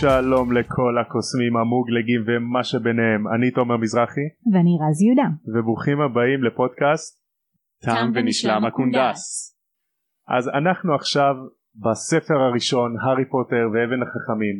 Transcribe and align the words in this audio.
שלום 0.00 0.52
לכל 0.52 0.94
הקוסמים 1.00 1.56
המוגלגים 1.56 2.20
ומה 2.26 2.64
שביניהם. 2.64 3.28
אני 3.34 3.50
תומר 3.50 3.76
מזרחי. 3.76 4.26
ואני 4.52 4.74
רז 4.82 5.02
יהודה. 5.02 5.28
וברוכים 5.52 6.00
הבאים 6.00 6.44
לפודקאסט 6.44 7.12
תם 7.84 8.10
ונשלם 8.14 8.64
הקונדס. 8.64 9.22
אז 10.28 10.48
אנחנו 10.48 10.94
עכשיו 10.94 11.34
בספר 11.84 12.38
הראשון 12.48 12.90
הארי 13.02 13.24
פוטר 13.24 13.64
ואבן 13.72 14.02
החכמים. 14.02 14.56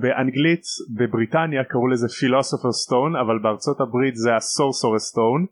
באנגלית 0.00 0.64
בבריטניה 0.98 1.64
קראו 1.64 1.88
לזה 1.88 2.08
פילוסופר 2.08 2.72
סטון 2.72 3.16
אבל 3.16 3.38
בארצות 3.42 3.80
הברית 3.80 4.16
זה 4.16 4.36
הסורסור 4.36 4.98
סטון 4.98 5.46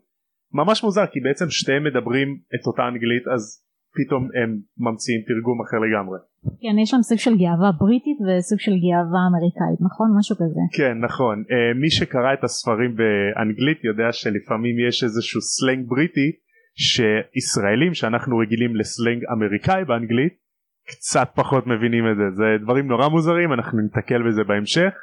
ממש 0.53 0.83
מוזר 0.83 1.05
כי 1.11 1.19
בעצם 1.19 1.45
שתיהם 1.49 1.83
מדברים 1.83 2.27
את 2.55 2.67
אותה 2.67 2.83
אנגלית 2.91 3.25
אז 3.33 3.60
פתאום 3.97 4.23
הם 4.37 4.49
ממציאים 4.85 5.21
תרגום 5.29 5.57
אחר 5.63 5.79
לגמרי. 5.85 6.19
כן 6.61 6.75
יש 6.79 6.89
שם 6.89 7.01
סוג 7.01 7.17
של 7.17 7.35
גאווה 7.43 7.71
בריטית 7.79 8.17
וסוג 8.25 8.59
של 8.65 8.75
גאווה 8.85 9.21
אמריקאית 9.29 9.79
נכון 9.87 10.07
משהו 10.17 10.35
כזה. 10.35 10.63
כן 10.77 10.95
נכון 11.07 11.43
uh, 11.47 11.79
מי 11.81 11.89
שקרא 11.89 12.33
את 12.33 12.43
הספרים 12.43 12.91
באנגלית 12.99 13.79
יודע 13.83 14.09
שלפעמים 14.11 14.75
יש 14.87 15.03
איזשהו 15.03 15.41
סלנג 15.41 15.87
בריטי 15.87 16.29
שישראלים 16.85 17.93
שאנחנו 17.93 18.37
רגילים 18.37 18.75
לסלנג 18.75 19.21
אמריקאי 19.33 19.85
באנגלית 19.85 20.33
קצת 20.87 21.29
פחות 21.35 21.67
מבינים 21.67 22.03
את 22.11 22.15
זה 22.17 22.27
זה 22.35 22.45
דברים 22.63 22.87
נורא 22.87 23.07
מוזרים 23.07 23.53
אנחנו 23.53 23.79
ניתקל 23.81 24.21
בזה 24.27 24.43
בהמשך 24.43 24.93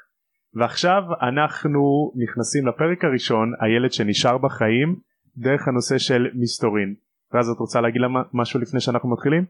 ועכשיו 0.54 1.02
אנחנו 1.28 2.12
נכנסים 2.22 2.66
לפרק 2.66 3.04
הראשון 3.04 3.52
הילד 3.60 3.92
שנשאר 3.92 4.38
בחיים 4.38 4.96
דרך 5.36 5.68
הנושא 5.68 5.98
של 5.98 6.26
מסתורין. 6.34 6.94
רז 7.34 7.48
את 7.48 7.58
רוצה 7.58 7.80
להגיד 7.80 8.00
לה 8.00 8.08
משהו 8.32 8.60
לפני 8.60 8.80
שאנחנו 8.80 9.10
מתחילים? 9.10 9.44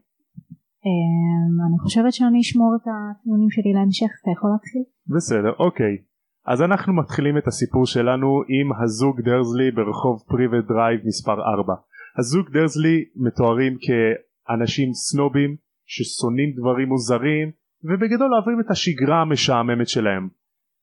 אמ, 0.86 1.54
אני 1.68 1.78
חושבת 1.78 2.12
שאני 2.12 2.40
אשמור 2.40 2.76
את 2.76 2.86
הטיעונים 2.86 3.50
שלי 3.50 3.72
להמשך 3.72 4.10
אתה 4.22 4.30
יכול 4.36 4.50
להתחיל? 4.50 4.82
בסדר 5.16 5.52
אוקיי 5.58 5.94
אז 6.46 6.62
אנחנו 6.62 6.92
מתחילים 6.92 7.38
את 7.38 7.46
הסיפור 7.46 7.86
שלנו 7.86 8.42
עם 8.48 8.82
הזוג 8.82 9.20
דרזלי 9.20 9.70
ברחוב 9.70 10.22
פריבט 10.28 10.64
דרייב 10.68 11.00
מספר 11.04 11.32
4 11.32 11.74
הזוג 12.18 12.46
דרזלי 12.52 13.04
מתוארים 13.16 13.76
כאנשים 13.84 14.88
סנובים 14.92 15.56
ששונאים 15.86 16.50
דברים 16.56 16.88
מוזרים 16.88 17.50
ובגדול 17.84 18.34
אוהבים 18.34 18.60
את 18.60 18.70
השגרה 18.70 19.20
המשעממת 19.20 19.88
שלהם 19.88 20.28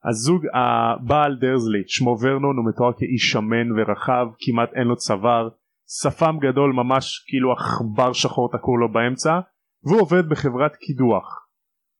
הזוג 0.09 0.41
הבעל 0.53 1.35
דרזלי 1.41 1.83
שמו 1.87 2.17
ורנון 2.21 2.57
הוא 2.57 2.65
מתואר 2.69 2.93
כאיש 2.97 3.31
שמן 3.31 3.67
ורחב 3.71 4.27
כמעט 4.39 4.69
אין 4.75 4.87
לו 4.87 4.95
צוואר 4.95 5.49
שפם 5.87 6.35
גדול 6.41 6.73
ממש 6.73 7.25
כאילו 7.27 7.51
עכבר 7.51 8.13
שחור 8.13 8.49
תקעו 8.51 8.77
לו 8.77 8.91
באמצע 8.91 9.39
והוא 9.83 10.01
עובד 10.01 10.29
בחברת 10.29 10.75
קידוח 10.75 11.45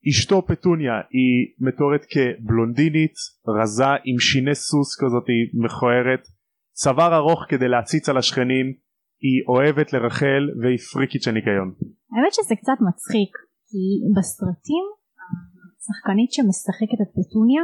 אשתו 0.10 0.46
פטוניה 0.48 0.94
היא 1.16 1.38
מתוארת 1.60 2.06
כבלונדינית 2.12 3.16
רזה 3.48 3.92
עם 4.06 4.20
שיני 4.20 4.56
סוס 4.56 4.90
כזאת 5.02 5.28
מכוערת 5.64 6.24
צוואר 6.72 7.16
ארוך 7.16 7.46
כדי 7.50 7.68
להציץ 7.68 8.10
על 8.10 8.18
השכנים 8.18 8.66
היא 9.26 9.38
אוהבת 9.48 9.94
לרחל 9.94 10.44
והיא 10.62 10.78
פריקית 10.94 11.22
של 11.24 11.32
ניקיון. 11.32 11.70
האמת 12.12 12.34
שזה 12.34 12.56
קצת 12.62 12.78
מצחיק 12.88 13.32
כי 13.70 13.84
בסרטים 14.16 14.86
השחקנית 15.78 16.32
שמשחקת 16.36 17.00
את 17.04 17.12
פטוניה 17.18 17.64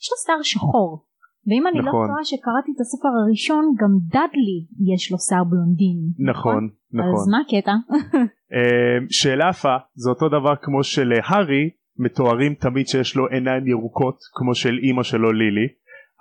יש 0.00 0.08
לה 0.10 0.18
שיער 0.24 0.42
שחור 0.42 1.06
ואם 1.46 1.66
אני 1.66 1.78
לא 1.78 1.84
נכון. 1.88 2.02
לא 2.02 2.06
טועה 2.06 2.24
שקראתי 2.24 2.70
את 2.74 2.80
הספר 2.80 3.08
הראשון 3.20 3.64
גם 3.80 3.92
דאדלי 4.12 4.60
יש 4.94 5.12
לו 5.12 5.18
שיער 5.18 5.44
בלונדין. 5.44 5.98
נכון 6.32 6.68
נכון. 6.92 7.14
אז 7.14 7.28
מה 7.28 7.38
הקטע? 7.44 7.74
אה, 8.54 8.98
שאלה 9.10 9.48
יפה 9.50 9.76
זה 9.94 10.10
אותו 10.10 10.28
דבר 10.28 10.54
כמו 10.62 10.82
שלהארי 10.82 11.70
מתוארים 11.98 12.54
תמיד 12.54 12.86
שיש 12.88 13.16
לו 13.16 13.26
עיניים 13.26 13.66
ירוקות 13.66 14.18
כמו 14.34 14.54
של 14.54 14.78
אימא 14.82 15.02
שלו 15.02 15.32
לילי 15.32 15.68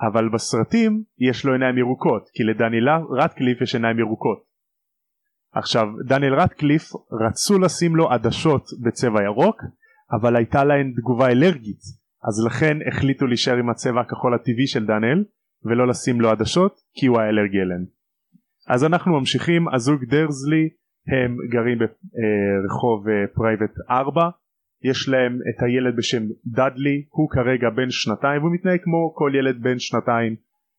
אבל 0.08 0.30
בסרטים 0.34 1.04
יש 1.20 1.46
לו 1.46 1.54
עיניים 1.54 1.78
ירוקות 1.78 2.30
כי 2.34 2.44
לדניאל 2.44 2.90
רטקליף 3.20 3.62
יש 3.62 3.76
עיניים 3.76 4.00
ירוקות. 4.00 4.44
עכשיו 5.54 5.88
דניאל 6.08 6.34
רטקליף 6.34 6.84
רצו 7.26 7.60
לשים 7.60 7.96
לו 7.96 8.12
עדשות 8.12 8.64
בצבע 8.84 9.24
ירוק 9.24 9.62
אבל 10.12 10.36
הייתה 10.36 10.64
להן 10.64 10.94
תגובה 10.98 11.28
אלרגית 11.28 12.03
אז 12.28 12.46
לכן 12.46 12.78
החליטו 12.88 13.28
להישאר 13.28 13.58
עם 13.58 13.70
הצבע 13.70 14.02
הכחול 14.02 14.34
הטבעי 14.34 14.68
של 14.68 14.86
דניאל 14.86 15.24
ולא 15.66 15.88
לשים 15.88 16.22
לו 16.22 16.30
עדשות 16.30 16.82
כי 16.94 17.06
הוא 17.06 17.20
האלרגי 17.20 17.62
אליהן. 17.62 17.86
אז 18.68 18.84
אנחנו 18.84 19.20
ממשיכים. 19.20 19.68
הזוג 19.74 20.04
דרזלי 20.04 20.70
הם 21.08 21.38
גרים 21.52 21.78
ברחוב 21.80 23.06
פרייבט 23.36 23.74
4 23.90 24.30
יש 24.84 25.10
להם 25.10 25.34
את 25.50 25.64
הילד 25.64 25.96
בשם 25.98 26.24
דאדלי 26.46 27.06
הוא 27.10 27.30
כרגע 27.30 27.70
בן 27.70 27.90
שנתיים 27.90 28.42
והוא 28.42 28.54
מתנהג 28.54 28.80
כמו 28.84 29.14
כל 29.16 29.32
ילד 29.40 29.62
בן 29.62 29.80
שנתיים. 29.80 30.36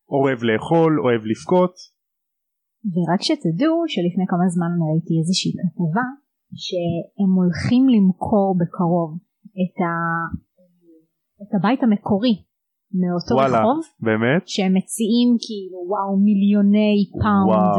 אוהב 0.09 0.43
לאכול 0.43 1.01
אוהב 1.01 1.21
לבכות. 1.25 1.75
ורק 2.93 3.21
שתדעו 3.27 3.83
שלפני 3.87 4.25
כמה 4.31 4.47
זמן 4.55 4.71
ראיתי 4.85 5.13
איזושהי 5.21 5.51
כתבה 5.51 6.07
שהם 6.63 7.31
הולכים 7.39 7.83
למכור 7.89 8.57
בקרוב 8.59 9.09
את 9.61 9.75
ה... 9.81 9.89
את 11.41 11.51
הבית 11.57 11.83
המקורי 11.83 12.35
מאותו 12.99 13.35
וואלה, 13.35 13.59
רחוב 13.59 13.79
באמת? 13.99 14.41
שהם 14.53 14.73
מציעים 14.77 15.29
כאילו 15.45 15.79
וואו 15.91 16.17
מיליוני 16.27 16.95
פאונד 17.21 17.75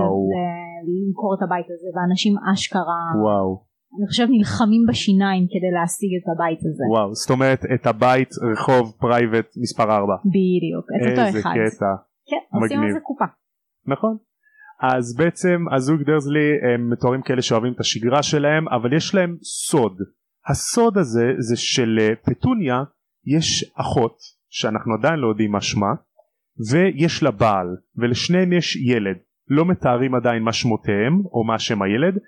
למכור 0.88 1.34
את 1.34 1.42
הבית 1.42 1.66
הזה 1.74 1.88
ואנשים 1.94 2.34
אשכרה 2.52 3.04
וואו. 3.24 3.66
אני 3.98 4.06
חושב 4.06 4.26
נלחמים 4.30 4.82
בשיניים 4.88 5.44
כדי 5.52 5.70
להשיג 5.76 6.10
את 6.18 6.26
הבית 6.32 6.58
הזה. 6.68 6.84
וואו 6.94 7.14
זאת 7.14 7.30
אומרת 7.30 7.60
את 7.74 7.86
הבית 7.86 8.30
רחוב 8.52 8.84
פרייבט 9.00 9.48
מספר 9.62 9.88
4 9.96 10.14
בדיוק 10.36 10.86
את 10.94 11.10
אותו 11.10 11.22
אחד. 11.22 11.28
איזה 11.28 11.40
קטע. 11.42 11.92
כן 12.30 12.42
עושים 12.56 12.80
על 12.80 12.92
זה 12.92 13.00
קופה. 13.00 13.24
נכון. 13.86 14.16
אז 14.82 15.16
בעצם 15.16 15.58
הזוג 15.76 16.02
דרזלי 16.02 16.48
הם 16.66 16.90
מתוארים 16.90 17.22
כאלה 17.22 17.42
שאוהבים 17.42 17.72
את 17.72 17.80
השגרה 17.80 18.22
שלהם 18.22 18.68
אבל 18.68 18.92
יש 18.92 19.14
להם 19.14 19.36
סוד. 19.42 19.96
הסוד 20.48 20.98
הזה 20.98 21.26
זה 21.38 21.56
של 21.56 21.98
אה, 22.00 22.14
יש 23.26 23.72
אחות 23.74 24.16
שאנחנו 24.50 24.94
עדיין 24.94 25.18
לא 25.18 25.28
יודעים 25.28 25.52
מה 25.52 25.60
שמה 25.60 25.94
ויש 26.70 27.22
לה 27.22 27.30
בעל 27.30 27.66
ולשניהם 27.96 28.52
יש 28.52 28.76
ילד. 28.76 29.16
לא 29.48 29.64
מתארים 29.64 30.14
עדיין 30.14 30.42
מה 30.42 30.52
שמותיהם 30.52 31.20
או 31.32 31.44
מה 31.44 31.58
שם 31.58 31.82
הילד 31.82 32.18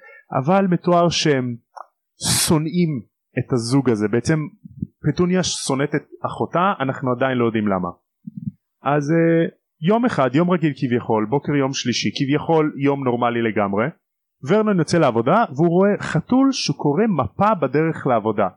אבל 0.41 0.67
מתואר 0.67 1.09
שהם 1.09 1.57
שונאים 2.47 3.03
את 3.39 3.53
הזוג 3.53 3.91
הזה. 3.91 4.09
בעצם 4.09 4.39
פטוניה 5.09 5.43
שונאת 5.43 5.95
את 5.95 6.03
אחותה 6.27 6.73
אנחנו 6.81 7.13
עדיין 7.13 7.39
לא 7.39 7.45
יודעים 7.45 7.69
למה. 7.69 7.89
אז 8.83 9.11
uh, 9.11 9.51
יום 9.81 10.05
אחד 10.05 10.31
יום 10.35 10.51
רגיל 10.51 10.73
כביכול 10.77 11.27
בוקר 11.31 11.53
יום 11.53 11.73
שלישי 11.73 12.09
כביכול 12.17 12.75
יום 12.85 13.05
נורמלי 13.05 13.43
לגמרי 13.43 13.87
ורנון 14.49 14.79
יוצא 14.79 14.99
לעבודה 14.99 15.45
והוא 15.57 15.69
רואה 15.69 15.91
חתול 15.99 16.49
שקורא 16.53 17.03
מפה 17.09 17.55
בדרך 17.55 18.07
לעבודה 18.07 18.49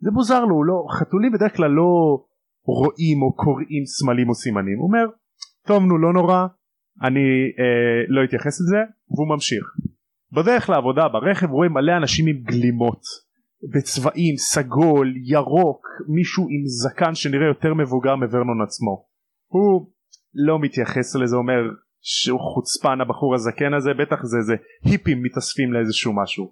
זה 0.00 0.10
מוזר 0.10 0.44
לו, 0.44 0.64
לא, 0.64 0.86
חתולים 0.98 1.32
בדרך 1.32 1.56
כלל 1.56 1.70
לא 1.70 2.24
רואים 2.64 3.22
או 3.22 3.36
קוראים 3.36 3.84
סמלים 3.86 4.28
או 4.28 4.34
סימנים, 4.34 4.78
הוא 4.78 4.86
אומר 4.86 5.06
טוב 5.66 5.82
נו 5.84 5.98
לא 5.98 6.12
נורא, 6.12 6.46
אני 7.02 7.26
אה, 7.58 8.02
לא 8.08 8.24
אתייחס 8.24 8.60
לזה, 8.60 8.78
והוא 9.10 9.28
ממשיך. 9.28 9.64
בדרך 10.32 10.70
לעבודה 10.70 11.08
ברכב 11.08 11.50
רואה 11.50 11.68
מלא 11.68 11.96
אנשים 11.96 12.26
עם 12.26 12.42
גלימות, 12.42 13.02
בצבעים, 13.74 14.36
סגול, 14.36 15.14
ירוק, 15.24 15.86
מישהו 16.08 16.42
עם 16.42 16.62
זקן 16.66 17.14
שנראה 17.14 17.46
יותר 17.46 17.74
מבוגר 17.74 18.16
מוורנון 18.16 18.62
עצמו. 18.62 19.04
הוא 19.46 19.90
לא 20.34 20.58
מתייחס 20.58 21.16
לזה, 21.16 21.36
אומר 21.36 21.60
שהוא 22.02 22.40
חוצפן 22.40 23.00
הבחור 23.00 23.34
הזקן 23.34 23.74
הזה, 23.74 23.90
בטח 23.98 24.22
זה 24.22 24.36
איזה 24.38 24.54
היפים 24.84 25.22
מתאספים 25.22 25.72
לאיזשהו 25.72 26.12
משהו. 26.22 26.44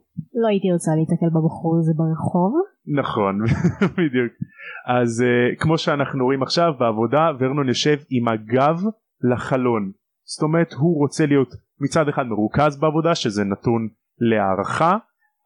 לא 0.42 0.48
הייתי 0.48 0.72
רוצה 0.72 0.90
להתקל 0.98 1.30
בבחור 1.36 1.78
הזה 1.78 1.92
ברחוב. 1.96 2.52
נכון 2.94 3.40
בדיוק. 3.99 4.32
אז 4.87 5.25
uh, 5.25 5.61
כמו 5.61 5.79
שאנחנו 5.79 6.25
רואים 6.25 6.43
עכשיו 6.43 6.73
בעבודה 6.79 7.31
ורנון 7.38 7.69
יושב 7.69 7.96
עם 8.11 8.29
הגב 8.29 8.82
לחלון. 9.32 9.93
זאת 10.25 10.43
אומרת 10.43 10.73
הוא 10.73 10.99
רוצה 10.99 11.26
להיות 11.26 11.55
מצד 11.81 12.08
אחד 12.08 12.26
מרוכז 12.26 12.81
בעבודה 12.81 13.14
שזה 13.14 13.44
נתון 13.44 13.88
להערכה 14.19 14.96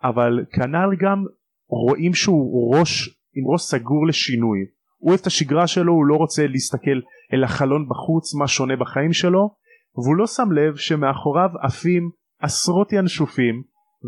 אבל 0.05 0.44
כנ"ל 0.53 0.97
גם 1.00 1.25
רואים 1.69 2.15
שהוא 2.15 2.77
ראש 2.77 3.09
עם 3.35 3.44
ראש 3.53 3.62
סגור 3.62 4.06
לשינוי. 4.06 4.59
הוא 4.99 5.11
אוהב 5.11 5.21
את 5.21 5.27
השגרה 5.27 5.67
שלו 5.67 5.93
הוא 5.93 6.06
לא 6.06 6.15
רוצה 6.15 6.47
להסתכל 6.47 7.00
אל 7.33 7.44
החלון 7.44 7.89
בחוץ 7.89 8.35
מה 8.35 8.49
שונה 8.49 8.77
בחיים 8.77 9.12
שלו 9.12 9.50
והוא 9.97 10.17
לא 10.17 10.27
שם 10.27 10.53
לב 10.53 10.77
שמאחוריו 10.77 11.50
עפים 11.62 12.11
עשרות 12.41 12.93
ינשופים 12.93 13.62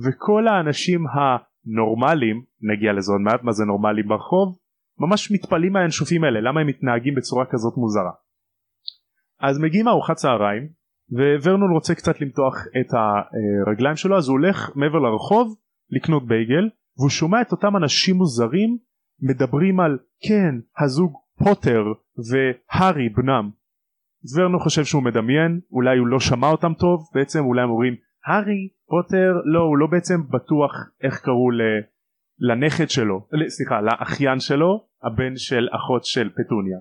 וכל 0.05 0.49
האנשים 0.49 1.07
ה... 1.07 1.37
נורמלים 1.67 2.43
נגיע 2.61 2.93
לזה 2.93 3.13
עוד 3.13 3.21
מעט 3.21 3.43
מה 3.43 3.53
זה 3.53 3.65
נורמלי 3.65 4.03
ברחוב 4.03 4.59
ממש 4.99 5.33
מתפלאים 5.33 5.73
מהינשופים 5.73 6.25
האלה 6.25 6.41
למה 6.41 6.61
הם 6.61 6.67
מתנהגים 6.67 7.15
בצורה 7.15 7.45
כזאת 7.51 7.77
מוזרה. 7.77 8.13
אז 9.41 9.59
מגיעים 9.59 9.89
ארוחת 9.89 10.17
צהריים 10.17 10.69
וורנון 11.43 11.73
רוצה 11.73 11.95
קצת 11.95 12.21
למתוח 12.21 12.55
את 12.81 12.95
הרגליים 13.67 13.97
שלו 13.97 14.17
אז 14.17 14.29
הוא 14.29 14.39
הולך 14.39 14.71
מעבר 14.77 14.99
לרחוב 14.99 15.57
לקנות 15.91 16.27
בייגל 16.27 16.69
והוא 16.99 17.11
שומע 17.11 17.41
את 17.41 17.53
אותם 17.53 17.77
אנשים 17.77 18.17
מוזרים 18.17 18.79
מדברים 19.23 19.81
על 19.81 19.99
כן 20.29 20.83
הזוג 20.85 21.13
פוטר 21.39 21.85
והארי 22.31 23.09
בנם. 23.09 23.51
ורנו 24.37 24.61
חושב 24.61 24.85
שהוא 24.85 25.03
מדמיין 25.03 25.61
אולי 25.71 25.99
הוא 25.99 26.07
לא 26.07 26.21
שמע 26.21 26.49
אותם 26.49 26.75
טוב 26.75 27.01
בעצם 27.15 27.45
אולי 27.45 27.63
הם 27.63 27.71
אומרים 27.71 27.95
הארי 28.27 28.69
פוטר 28.87 29.33
לא 29.45 29.61
הוא 29.61 29.79
לא 29.79 29.87
בעצם 29.87 30.23
בטוח 30.31 30.73
איך 31.03 31.21
קראו 31.21 31.51
ל... 31.51 31.61
לנכד 32.39 32.91
שלו 32.91 33.27
סליחה 33.49 33.81
לאחיין 33.81 34.41
שלו 34.41 34.87
הבן 35.03 35.37
של 35.37 35.69
אחות 35.73 36.05
של 36.05 36.29
פטוניה 36.31 36.79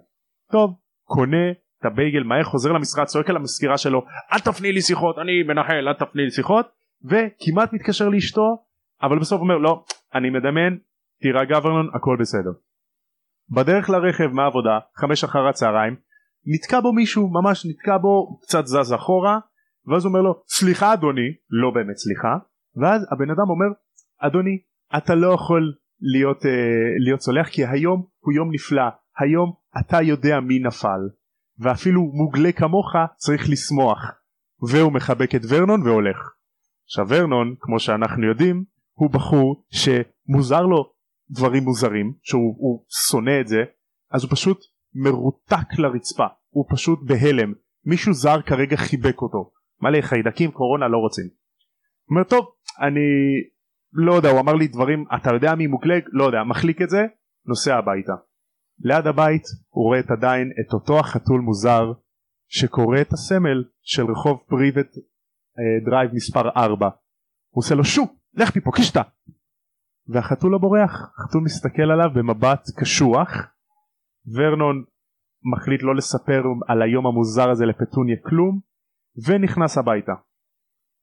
טוב 0.52 0.76
קונה 1.04 1.52
את 1.52 1.86
הבייגל 1.86 2.24
מהר 2.24 2.44
חוזר 2.44 2.72
למשרד 2.72 3.06
צועק 3.06 3.30
על 3.30 3.36
המזכירה 3.36 3.78
שלו 3.78 4.06
אל 4.34 4.40
תפני 4.40 4.72
לי 4.72 4.82
שיחות 4.82 5.18
אני 5.18 5.44
מנחל 5.44 5.88
אל 5.88 5.94
תפני 5.94 6.24
לי 6.24 6.32
שיחות 6.32 6.66
וכמעט 7.04 7.74
מתקשר 7.74 8.10
לאשתו 8.10 8.64
אבל 9.02 9.20
בסוף 9.20 9.42
אומר 9.42 9.58
לא 9.58 9.84
אני 10.16 10.30
מדמיין 10.30 10.78
תירגע 11.22 11.58
ורנון 11.64 11.90
הכל 11.94 12.18
בסדר. 12.20 12.52
בדרך 13.50 13.90
לרכב 13.90 14.28
מהעבודה 14.28 14.80
חמש 14.96 15.24
אחר 15.24 15.48
הצהריים 15.48 15.96
נתקע 16.46 16.80
בו 16.80 16.94
מישהו 16.94 17.30
ממש 17.30 17.66
נתקע 17.66 17.98
בו 17.98 18.40
קצת 18.42 18.66
זז 18.66 18.94
אחורה 18.94 19.40
ואז 19.88 20.06
הוא 20.06 20.12
אומר 20.12 20.22
לו 20.22 20.42
סליחה 20.48 20.94
אדוני. 20.94 21.30
לא 21.50 21.72
באמת 21.72 21.98
סליחה. 21.98 22.38
ואז 22.76 23.02
הבן 23.12 23.30
אדם 23.30 23.50
אומר 23.50 23.76
אדוני 24.20 24.58
אתה 24.98 25.16
לא 25.16 25.34
יכול 25.34 25.74
להיות, 26.02 26.42
uh, 26.42 26.48
להיות 27.06 27.22
סולח 27.22 27.48
כי 27.48 27.66
היום 27.66 28.06
הוא 28.20 28.34
יום 28.34 28.54
נפלא. 28.54 28.84
היום 29.20 29.54
אתה 29.80 30.02
יודע 30.02 30.40
מי 30.40 30.60
נפל. 30.60 31.00
ואפילו 31.60 32.02
מוגלה 32.02 32.52
כמוך 32.52 32.96
צריך 33.16 33.50
לשמוח. 33.50 34.12
והוא 34.70 34.94
מחבק 34.94 35.36
את 35.36 35.42
ורנון 35.50 35.82
והולך. 35.82 36.18
עכשיו 36.86 37.06
ורנון 37.10 37.56
כמו 37.60 37.80
שאנחנו 37.80 38.28
יודעים 38.28 38.64
הוא 38.94 39.10
בחור 39.12 39.66
שמוזר 39.72 40.62
לו 40.62 40.94
דברים 41.30 41.64
מוזרים 41.64 42.14
שהוא 42.22 42.86
שונא 43.10 43.42
את 43.42 43.48
זה 43.48 43.64
אז 44.12 44.24
הוא 44.24 44.32
פשוט 44.32 44.60
מרותק 44.94 45.80
לרצפה. 45.80 46.26
הוא 46.50 46.66
פשוט 46.70 47.00
בהלם. 47.06 47.54
מישהו 47.86 48.14
זר 48.14 48.42
כרגע 48.42 48.76
חיבק 48.78 49.22
אותו 49.22 49.52
מלא 49.84 50.02
חיידקים 50.02 50.52
קורונה 50.52 50.88
לא 50.88 50.98
רוצים. 50.98 51.26
הוא 51.26 52.16
אומר 52.16 52.24
טוב 52.24 52.46
אני 52.80 53.00
לא 53.94 54.14
יודע 54.14 54.30
הוא 54.30 54.40
אמר 54.40 54.54
לי 54.54 54.68
דברים 54.68 55.06
אתה 55.16 55.30
יודע 55.34 55.56
מי 55.56 55.68
מוגלג? 55.68 56.04
לא 56.12 56.24
יודע 56.24 56.44
מחליק 56.44 56.82
את 56.82 56.90
זה 56.90 57.02
נוסע 57.46 57.76
הביתה. 57.78 58.14
ליד 58.80 59.08
הבית 59.08 59.44
הוא 59.70 59.86
רואה 59.86 60.00
את 60.00 60.12
עדיין 60.12 60.52
את 60.62 60.74
אותו 60.74 61.00
החתול 61.00 61.42
מוזר 61.42 61.92
שקורא 62.48 63.02
את 63.02 63.14
הסמל 63.14 63.64
של 63.82 64.06
רחוב 64.12 64.38
פריבט 64.48 64.90
אה, 64.98 65.86
דרייב 65.86 66.12
מספר 66.14 66.50
4 66.50 66.90
הוא 67.50 67.62
עושה 67.62 67.76
לו 67.76 67.84
שו 67.84 68.04
לך 68.34 68.58
מפה 68.58 68.72
קישטה 68.76 69.02
והחתול 70.08 70.52
לא 70.52 70.58
בורח. 70.58 71.14
החתול 71.18 71.42
מסתכל 71.44 71.92
עליו 71.92 72.10
במבט 72.16 72.62
קשוח. 72.80 73.30
ורנון 74.36 74.84
מחליט 75.54 75.84
לא 75.84 75.96
לספר 75.96 76.44
על 76.68 76.82
היום 76.82 77.08
המוזר 77.08 77.50
הזה 77.50 77.66
לפטוניה 77.66 78.16
כלום 78.24 78.60
ונכנס 79.28 79.78
הביתה. 79.78 80.14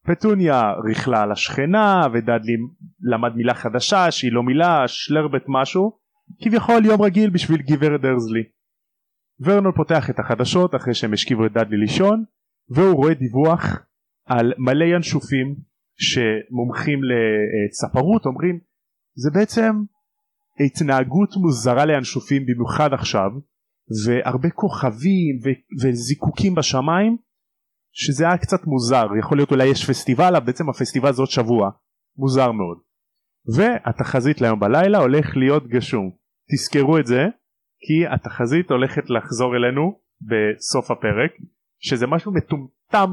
פטוניה 0.06 0.72
ריכלה 0.88 1.22
על 1.22 1.32
השכנה 1.32 2.00
ודדלי 2.12 2.56
למד 3.00 3.34
מילה 3.36 3.54
חדשה 3.54 4.10
שהיא 4.10 4.32
לא 4.32 4.42
מילה 4.42 4.88
שלרבט 4.88 5.44
משהו 5.48 5.98
כביכול 6.42 6.84
יום 6.84 7.02
רגיל 7.02 7.30
בשביל 7.30 7.62
גברת 7.62 8.00
דרזלי. 8.00 8.42
ורנון 9.40 9.72
פותח 9.76 10.10
את 10.10 10.18
החדשות 10.18 10.74
אחרי 10.74 10.94
שהם 10.94 11.12
השכיבו 11.12 11.46
את 11.46 11.52
דדלי 11.52 11.76
לישון 11.76 12.24
והוא 12.68 12.94
רואה 12.94 13.14
דיווח 13.14 13.86
על 14.26 14.52
מלא 14.58 14.84
ינשופים 14.84 15.56
שמומחים 15.98 17.00
לצפרות 17.04 18.26
אומרים 18.26 18.60
זה 19.14 19.30
בעצם 19.34 19.72
התנהגות 20.66 21.36
מוזרה 21.36 21.84
לינשופים 21.84 22.42
במיוחד 22.46 22.92
עכשיו 22.92 23.30
והרבה 24.04 24.50
כוכבים 24.50 25.38
וזיקוקים 25.82 26.54
בשמיים 26.54 27.16
שזה 27.92 28.24
היה 28.24 28.38
קצת 28.38 28.66
מוזר 28.66 29.06
יכול 29.18 29.38
להיות 29.38 29.50
אולי 29.50 29.66
יש 29.66 29.90
פסטיבל 29.90 30.36
אבל 30.36 30.46
בעצם 30.46 30.68
הפסטיבל 30.68 31.12
זה 31.12 31.22
עוד 31.22 31.30
שבוע. 31.30 31.70
מוזר 32.16 32.52
מאוד. 32.52 32.78
והתחזית 33.56 34.40
להיום 34.40 34.60
בלילה 34.60 34.98
הולך 34.98 35.36
להיות 35.36 35.66
גשום. 35.66 36.10
תזכרו 36.50 36.98
את 36.98 37.06
זה 37.06 37.20
כי 37.80 38.14
התחזית 38.14 38.70
הולכת 38.70 39.10
לחזור 39.10 39.56
אלינו 39.56 40.00
בסוף 40.20 40.90
הפרק 40.90 41.30
שזה 41.78 42.06
משהו 42.06 42.32
מטומטם 42.32 43.10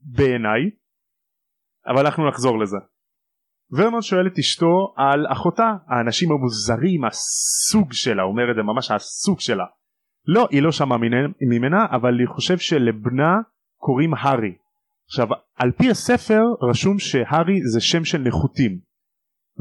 בעיניי 0.00 0.70
אבל 1.86 2.06
אנחנו 2.06 2.28
נחזור 2.28 2.58
לזה. 2.58 2.76
ורנון 3.70 4.02
שואל 4.02 4.26
את 4.26 4.38
אשתו 4.38 4.94
על 4.96 5.26
אחותה 5.32 5.72
האנשים 5.88 6.32
המוזרים 6.32 7.04
הסוג 7.04 7.92
שלה 7.92 8.22
אומר 8.22 8.50
את 8.50 8.56
זה 8.56 8.62
ממש 8.62 8.90
הסוג 8.90 9.40
שלה. 9.40 9.64
לא 10.26 10.48
היא 10.50 10.62
לא 10.62 10.72
שמעה 10.72 10.98
ממנה 11.50 11.86
אבל 11.90 12.14
אני 12.14 12.26
חושב 12.26 12.58
שלבנה 12.58 13.40
קוראים 13.84 14.14
הארי. 14.14 14.54
עכשיו 15.06 15.26
על 15.56 15.72
פי 15.72 15.90
הספר 15.90 16.42
רשום 16.70 16.98
שהארי 16.98 17.58
זה 17.72 17.80
שם 17.80 18.04
של 18.04 18.18
נחותים. 18.18 18.78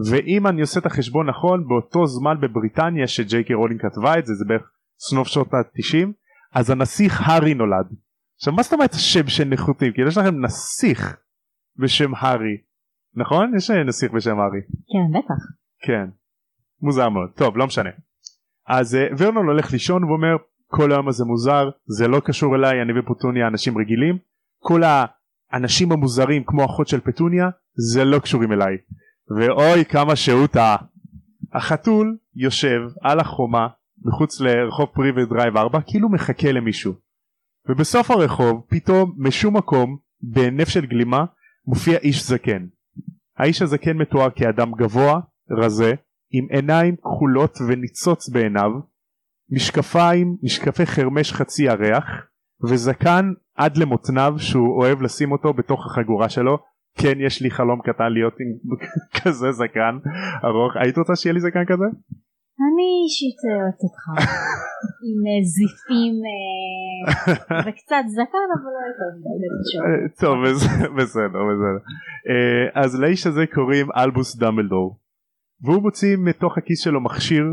ואם 0.09 0.47
אני 0.47 0.61
עושה 0.61 0.79
את 0.79 0.85
החשבון 0.85 1.29
נכון 1.29 1.67
באותו 1.67 2.05
זמן 2.07 2.35
בבריטניה 2.41 3.07
שג'יי 3.07 3.43
קי 3.43 3.53
רולינג 3.53 3.81
כתבה 3.81 4.19
את 4.19 4.25
זה 4.25 4.33
זה 4.33 4.45
בערך 4.47 4.71
סנוף 4.99 5.27
שנות 5.27 5.53
ה-90 5.53 6.07
אז 6.53 6.69
הנסיך 6.69 7.21
הארי 7.29 7.53
נולד. 7.53 7.87
עכשיו 8.37 8.53
מה 8.53 8.63
זאת 8.63 8.73
אומרת 8.73 8.93
שם 8.93 9.27
של 9.27 9.43
נחותים? 9.43 9.93
כי 9.93 10.01
יש 10.07 10.17
לכם 10.17 10.45
נסיך 10.45 11.17
בשם 11.75 12.15
הארי. 12.15 12.57
נכון? 13.15 13.55
יש 13.57 13.71
נסיך 13.71 14.11
בשם 14.11 14.39
הארי. 14.39 14.61
כן 14.61 15.17
בטח. 15.17 15.41
כן. 15.87 16.09
מוזר 16.81 17.09
מאוד. 17.09 17.29
טוב 17.35 17.57
לא 17.57 17.67
משנה. 17.67 17.89
אז 18.67 18.95
uh, 18.95 19.15
ורנון 19.17 19.47
הולך 19.47 19.71
לישון 19.71 20.03
ואומר 20.03 20.35
כל 20.71 20.91
היום 20.91 21.07
הזה 21.07 21.25
מוזר 21.25 21.69
זה 21.85 22.07
לא 22.07 22.19
קשור 22.19 22.55
אליי 22.55 22.81
אני 22.81 22.99
ופטוניה 22.99 23.47
אנשים 23.47 23.77
רגילים. 23.77 24.17
כל 24.63 24.81
האנשים 25.51 25.91
המוזרים 25.91 26.43
כמו 26.45 26.65
אחות 26.65 26.87
של 26.87 26.99
פטוניה 26.99 27.49
זה 27.93 28.05
לא 28.05 28.19
קשורים 28.19 28.51
אליי. 28.51 28.77
ואוי 29.37 29.85
כמה 29.85 30.15
שהוא 30.15 30.47
טעה 30.47 30.75
החתול 31.53 32.17
יושב 32.35 32.79
על 33.01 33.19
החומה 33.19 33.67
מחוץ 34.05 34.41
לרחוב 34.41 34.89
פרי 34.93 35.11
ודרייב 35.11 35.57
4 35.57 35.79
כאילו 35.81 36.09
מחכה 36.09 36.51
למישהו. 36.51 36.93
ובסוף 37.69 38.11
הרחוב 38.11 38.65
פתאום 38.69 39.15
משום 39.17 39.57
מקום 39.57 39.97
בהינף 40.21 40.67
של 40.67 40.85
גלימה 40.85 41.25
מופיע 41.65 41.97
איש 41.97 42.23
זקן. 42.23 42.65
האיש 43.37 43.61
הזקן 43.61 43.97
מתואר 43.97 44.29
כאדם 44.29 44.71
גבוה 44.71 45.19
רזה 45.51 45.93
עם 46.31 46.47
עיניים 46.49 46.95
כחולות 46.95 47.57
וניצוץ 47.67 48.29
בעיניו 48.29 48.90
משקפיים 49.51 50.37
משקפי 50.43 50.85
חרמש 50.85 51.33
חצי 51.33 51.63
ירח 51.63 52.05
וזקן 52.63 53.33
עד 53.55 53.77
למותניו 53.77 54.33
שהוא 54.37 54.81
אוהב 54.81 55.01
לשים 55.01 55.31
אותו 55.31 55.53
בתוך 55.53 55.85
החגורה 55.85 56.29
שלו. 56.29 56.57
כן 56.97 57.19
יש 57.19 57.41
לי 57.41 57.51
חלום 57.51 57.81
קטן 57.81 58.09
להיות 58.13 58.33
עם 58.39 58.77
כזה 59.17 59.51
זקן 59.51 59.97
ארוך. 60.43 60.75
היית 60.75 60.97
רוצה 60.97 61.15
שיהיה 61.15 61.33
לי 61.33 61.39
זקן 61.39 61.65
כזה? 61.65 61.85
אני 62.65 62.87
אישית 63.05 63.39
אוהבת 63.45 63.81
אותך. 63.83 64.03
עם 65.07 65.19
אה, 65.27 65.43
זיפים 65.53 66.15
אה, 66.27 67.61
וקצת 67.67 68.03
זקן 68.07 68.47
אבל 68.55 68.71
לא 68.75 68.83
יותר 68.89 69.09
מדי 69.17 69.49
אה, 69.85 70.09
טוב 70.21 70.37
בסדר 70.97 71.39
בסדר. 71.49 71.81
אז 72.75 72.99
לאיש 72.99 73.27
הזה 73.27 73.45
קוראים 73.53 73.87
אלבוס 73.97 74.37
דמבלדור. 74.37 74.97
והוא 75.63 75.81
מוציא 75.81 76.17
מתוך 76.17 76.57
הכיס 76.57 76.83
שלו 76.83 77.01
מכשיר 77.01 77.43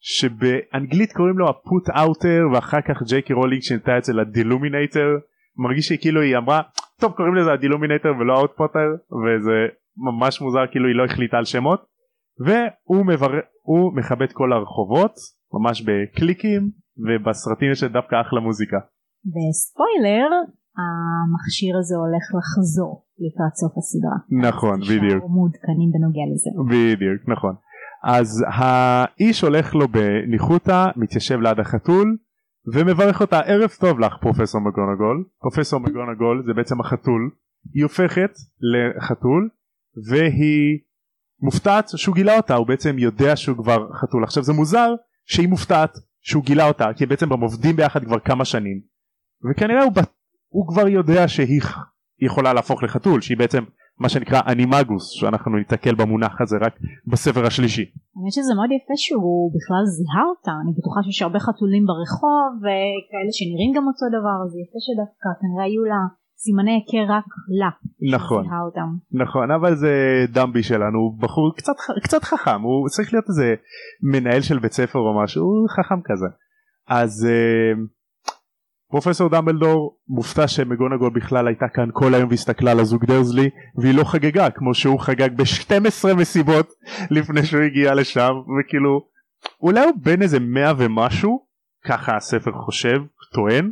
שבאנגלית 0.00 1.12
קוראים 1.12 1.38
לו 1.38 1.48
ה 1.48 1.90
Put-Outer 1.98 2.40
ואחר 2.52 2.80
כך 2.80 3.02
ג'יי 3.02 3.19
קיי 3.19 3.32
רולינג 3.32 3.62
שינתה 3.62 3.98
את 3.98 4.04
זה 4.04 4.12
ל 4.12 4.20
Deluminator 4.20 5.08
מרגיש 5.56 5.86
שכאילו 5.86 6.20
היא 6.20 6.36
אמרה 6.36 6.60
טוב 7.00 7.12
קוראים 7.12 7.34
לזה 7.34 7.52
ה 7.52 7.57
Deluminator 7.57 8.08
ולא 8.20 8.32
ה 8.38 8.43
Out-Putter 8.43 8.88
וזה 9.22 9.58
ממש 9.96 10.40
מוזר 10.40 10.66
כאילו 10.70 10.88
היא 10.88 10.96
לא 10.96 11.04
החליטה 11.04 11.36
על 11.36 11.44
שמות 11.44 11.80
והוא 12.46 13.06
מבר... 13.06 13.28
מכבה 13.96 14.24
את 14.24 14.32
כל 14.32 14.52
הרחובות 14.52 15.14
ממש 15.54 15.82
בקליקים 15.82 16.70
ובסרטים 17.06 17.70
יש 17.72 17.84
דווקא 17.84 18.16
אחלה 18.20 18.40
מוזיקה. 18.40 18.76
וספוילר 19.34 20.28
המכשיר 20.80 21.74
הזה 21.80 21.94
הולך 22.02 22.24
לחזור 22.38 22.92
לקראת 23.24 23.54
סוף 23.62 23.72
הסדרה. 23.78 24.18
נכון 24.46 24.78
בדיוק. 24.80 25.22
מעודכנים 25.36 25.90
בנוגע 25.94 26.24
לזה. 26.30 26.50
בדיוק 26.72 27.20
נכון. 27.34 27.54
אז 28.04 28.44
האיש 28.48 29.40
הולך 29.40 29.74
לו 29.74 29.88
בניחותא 29.88 30.86
מתיישב 30.96 31.40
ליד 31.40 31.60
החתול 31.60 32.16
ומברך 32.74 33.20
אותה 33.20 33.40
ערב 33.40 33.70
טוב 33.80 34.00
לך 34.00 34.16
פרופסור 34.20 34.60
מגונגול 34.60 35.24
פרופסור 35.40 35.80
מגונגול 35.80 36.42
זה 36.46 36.52
בעצם 36.54 36.80
החתול. 36.80 37.30
היא 37.74 37.82
הופכת 37.82 38.30
לחתול 38.60 39.48
והיא 40.10 40.78
מופתעת 41.40 41.88
שהוא 41.96 42.14
גילה 42.14 42.36
אותה 42.36 42.54
הוא 42.54 42.66
בעצם 42.66 42.98
יודע 42.98 43.36
שהוא 43.36 43.56
כבר 43.56 43.92
חתול. 43.92 44.24
עכשיו 44.24 44.42
זה 44.42 44.52
מוזר 44.52 44.88
שהיא 45.26 45.48
מופתעת 45.48 45.90
שהוא 46.20 46.44
גילה 46.44 46.68
אותה 46.68 46.84
כי 46.96 47.06
בעצם 47.06 47.32
הם 47.32 47.40
עובדים 47.40 47.76
ביחד 47.76 48.04
כבר 48.04 48.18
כמה 48.18 48.44
שנים. 48.44 48.80
וכנראה 49.50 49.82
הוא, 49.82 49.92
הוא 50.48 50.68
כבר 50.68 50.88
יודע 50.88 51.28
שהיא 51.28 51.60
יכולה 52.20 52.52
להפוך 52.52 52.82
לחתול 52.82 53.20
שהיא 53.20 53.38
בעצם 53.38 53.64
מה 54.00 54.08
שנקרא 54.08 54.40
אנימגוס 54.52 55.10
שאנחנו 55.18 55.56
ניתקל 55.56 55.94
במונח 55.94 56.40
הזה 56.40 56.56
רק 56.60 56.74
בספר 57.06 57.46
השלישי. 57.46 57.84
האמת 58.16 58.32
שזה 58.32 58.54
מאוד 58.54 58.70
יפה 58.76 58.96
שהוא 58.96 59.52
בכלל 59.56 59.84
זיהה 59.96 60.24
אותה, 60.30 60.52
אני 60.62 60.72
בטוחה 60.76 61.00
שיש 61.04 61.22
הרבה 61.22 61.38
חתולים 61.46 61.84
ברחוב 61.90 62.50
וכאלה 62.62 63.32
שנראים 63.38 63.72
גם 63.76 63.84
אותו 63.90 64.06
דבר, 64.16 64.36
אז 64.44 64.50
יפה 64.62 64.78
שדווקא 64.86 65.28
כנראה 65.40 65.64
היו 65.68 65.84
לה 65.92 66.00
סימני 66.42 66.72
היכר 66.74 67.12
רק 67.14 67.28
לה. 67.60 67.70
נכון. 68.14 68.44
נכון, 69.12 69.50
אבל 69.50 69.74
זה 69.74 69.92
דמבי 70.32 70.62
שלנו, 70.62 70.98
הוא 70.98 71.18
בחור 71.22 71.52
קצת, 71.56 71.72
קצת 72.02 72.22
חכם, 72.24 72.60
הוא 72.62 72.88
צריך 72.88 73.12
להיות 73.12 73.28
איזה 73.28 73.54
מנהל 74.12 74.40
של 74.40 74.58
בית 74.58 74.72
ספר 74.72 74.98
או 74.98 75.22
משהו, 75.22 75.42
הוא 75.44 75.68
חכם 75.68 76.00
כזה. 76.04 76.26
אז 76.88 77.26
uh, 77.26 77.97
פרופסור 78.90 79.28
דמבלדור 79.28 79.98
מופתע 80.08 80.48
שמגונגול 80.48 81.10
בכלל 81.10 81.46
הייתה 81.46 81.66
כאן 81.74 81.88
כל 81.92 82.14
היום 82.14 82.30
והסתכלה 82.30 82.70
על 82.70 82.80
הזוג 82.80 83.04
דרזלי 83.04 83.50
והיא 83.76 83.94
לא 83.94 84.04
חגגה 84.04 84.50
כמו 84.50 84.74
שהוא 84.74 85.00
חגג 85.00 85.36
ב-12 85.36 86.14
מסיבות 86.16 86.68
לפני 87.10 87.46
שהוא 87.46 87.62
הגיע 87.62 87.94
לשם 87.94 88.32
וכאילו 88.60 89.06
אולי 89.62 89.80
הוא 89.80 89.92
בן 90.02 90.22
איזה 90.22 90.38
מאה 90.40 90.72
ומשהו 90.78 91.46
ככה 91.84 92.16
הספר 92.16 92.52
חושב 92.52 92.98
טוען 93.34 93.70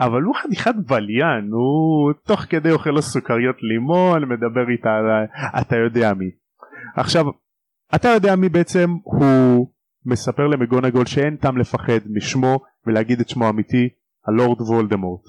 אבל 0.00 0.22
הוא 0.22 0.34
חתיכת 0.34 0.74
בליין 0.86 1.50
הוא 1.52 2.12
תוך 2.26 2.40
כדי 2.40 2.70
אוכל 2.70 2.90
לו 2.90 3.02
סוכריות 3.02 3.56
לימון 3.62 4.22
מדבר 4.24 4.70
איתה 4.70 4.88
על 4.88 5.26
אתה 5.60 5.76
יודע 5.76 6.14
מי. 6.14 6.30
עכשיו 6.96 7.24
אתה 7.94 8.08
יודע 8.08 8.36
מי 8.36 8.48
בעצם 8.48 8.90
הוא 9.02 9.68
מספר 10.06 10.46
למגונגול 10.46 11.06
שאין 11.06 11.36
טעם 11.36 11.58
לפחד 11.58 11.98
משמו 12.10 12.60
ולהגיד 12.86 13.20
את 13.20 13.28
שמו 13.28 13.46
האמיתי 13.46 13.88
הלורד 14.26 14.60
וולדמורט. 14.60 15.22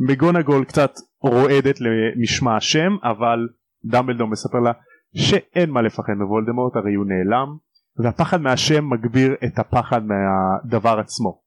מגונגול 0.00 0.64
קצת 0.64 0.90
רועדת 1.20 1.78
למשמע 1.80 2.56
השם 2.56 2.96
אבל 3.02 3.48
דמבלדור 3.84 4.28
מספר 4.28 4.58
לה 4.58 4.72
שאין 5.16 5.70
מה 5.70 5.82
לפחד 5.82 6.12
מוולדמורט 6.12 6.76
הרי 6.76 6.94
הוא 6.94 7.06
נעלם 7.06 7.56
והפחד 7.96 8.40
מהשם 8.40 8.90
מגביר 8.90 9.34
את 9.44 9.58
הפחד 9.58 10.00
מהדבר 10.04 10.98
עצמו. 10.98 11.40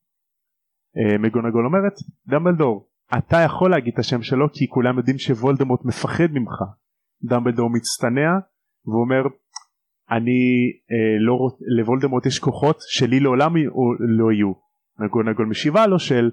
אה, 0.97 1.17
מגונגול 1.17 1.65
אומרת 1.65 1.93
דמבלדור 2.27 2.87
אתה 3.17 3.37
יכול 3.45 3.71
להגיד 3.71 3.93
את 3.93 3.99
השם 3.99 4.21
שלו 4.21 4.51
כי 4.53 4.69
כולם 4.69 4.97
יודעים 4.97 5.17
שוולדמורט 5.17 5.85
מפחד 5.85 6.27
ממך. 6.31 6.53
דמבלדור 7.23 7.69
מצטנע 7.69 8.31
ואומר 8.85 9.23
אני 10.11 10.71
אה, 10.91 11.19
לא 11.19 11.33
רוצ... 11.33 11.53
לוולדמורט 11.77 12.25
יש 12.25 12.39
כוחות 12.39 12.77
שלי 12.87 13.19
לעולם 13.19 13.55
לא 13.99 14.31
יהיו. 14.31 14.71
נגונגול 14.99 15.45
משיבה 15.45 15.87
לו 15.87 15.99
של 15.99 16.31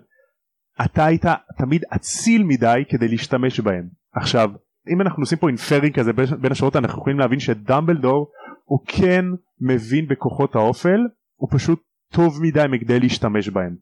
אתה 0.84 1.04
היית 1.04 1.24
תמיד 1.58 1.84
אציל 1.94 2.42
מדי 2.42 2.82
כדי 2.88 3.08
להשתמש 3.08 3.60
בהם. 3.60 3.88
עכשיו 4.14 4.50
אם 4.92 5.00
אנחנו 5.00 5.22
עושים 5.22 5.38
פה 5.38 5.48
אינפרינג 5.48 5.94
כזה 5.94 6.12
בין 6.12 6.52
השורות 6.52 6.76
אנחנו 6.76 7.00
יכולים 7.00 7.18
להבין 7.18 7.40
שדמבלדור 7.40 8.30
הוא 8.64 8.78
כן 8.86 9.24
מבין 9.60 10.06
בכוחות 10.06 10.54
האופל 10.54 11.00
הוא 11.36 11.48
פשוט 11.52 11.82
טוב 12.12 12.38
מדי 12.42 12.64
מכדי 12.70 13.00
להשתמש 13.00 13.48
בהם. 13.48 13.76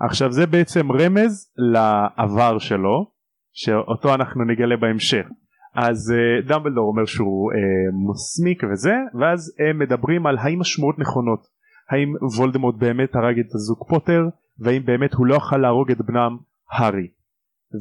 עכשיו 0.00 0.32
זה 0.32 0.46
בעצם 0.46 0.92
רמז 0.92 1.52
לעבר 1.72 2.58
שלו 2.58 3.12
שאותו 3.52 4.14
אנחנו 4.14 4.44
נגלה 4.44 4.76
בהמשך. 4.76 5.26
אז 5.74 6.14
uh, 6.14 6.48
דמבלדור 6.48 6.88
אומר 6.88 7.04
שהוא 7.04 7.52
uh, 7.52 7.56
מוסמיק 7.92 8.62
וזה 8.72 8.94
ואז 9.20 9.54
הם 9.58 9.78
מדברים 9.78 10.26
על 10.26 10.38
האם 10.38 10.60
השמועות 10.60 10.98
נכונות 10.98 11.46
האם 11.90 12.14
וולדמורט 12.38 12.74
באמת 12.78 13.14
הרג 13.14 13.38
את 13.38 13.54
הזוג 13.54 13.78
פוטר 13.88 14.22
והאם 14.58 14.84
באמת 14.84 15.14
הוא 15.14 15.26
לא 15.26 15.34
יכול 15.34 15.62
להרוג 15.62 15.90
את 15.90 15.98
בנם 15.98 16.36
הארי. 16.70 17.08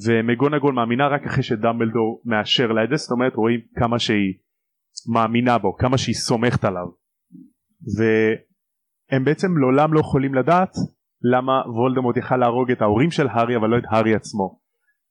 ומגונגול 0.06 0.74
מאמינה 0.74 1.08
רק 1.08 1.24
אחרי 1.26 1.44
שדמבלדור 1.44 2.22
מאשר 2.26 2.72
לה 2.72 2.84
את 2.84 2.90
זה 2.90 2.96
זאת 2.96 3.12
אומרת 3.12 3.36
רואים 3.36 3.60
כמה 3.76 4.00
שהיא 4.00 4.34
מאמינה 5.14 5.58
בו 5.58 5.78
כמה 5.78 5.98
שהיא 5.98 6.16
סומכת 6.16 6.64
עליו. 6.64 6.88
והם 7.98 9.26
בעצם 9.26 9.58
לעולם 9.58 9.94
לא 9.94 10.00
יכולים 10.00 10.36
לדעת 10.36 10.72
למה 11.22 11.62
וולדמורט 11.76 12.18
יכל 12.18 12.38
להרוג 12.38 12.72
את 12.72 12.82
ההורים 12.82 13.12
של 13.12 13.28
הארי 13.28 13.56
אבל 13.56 13.70
לא 13.70 13.78
את 13.78 13.84
הארי 13.90 14.16
עצמו 14.16 14.61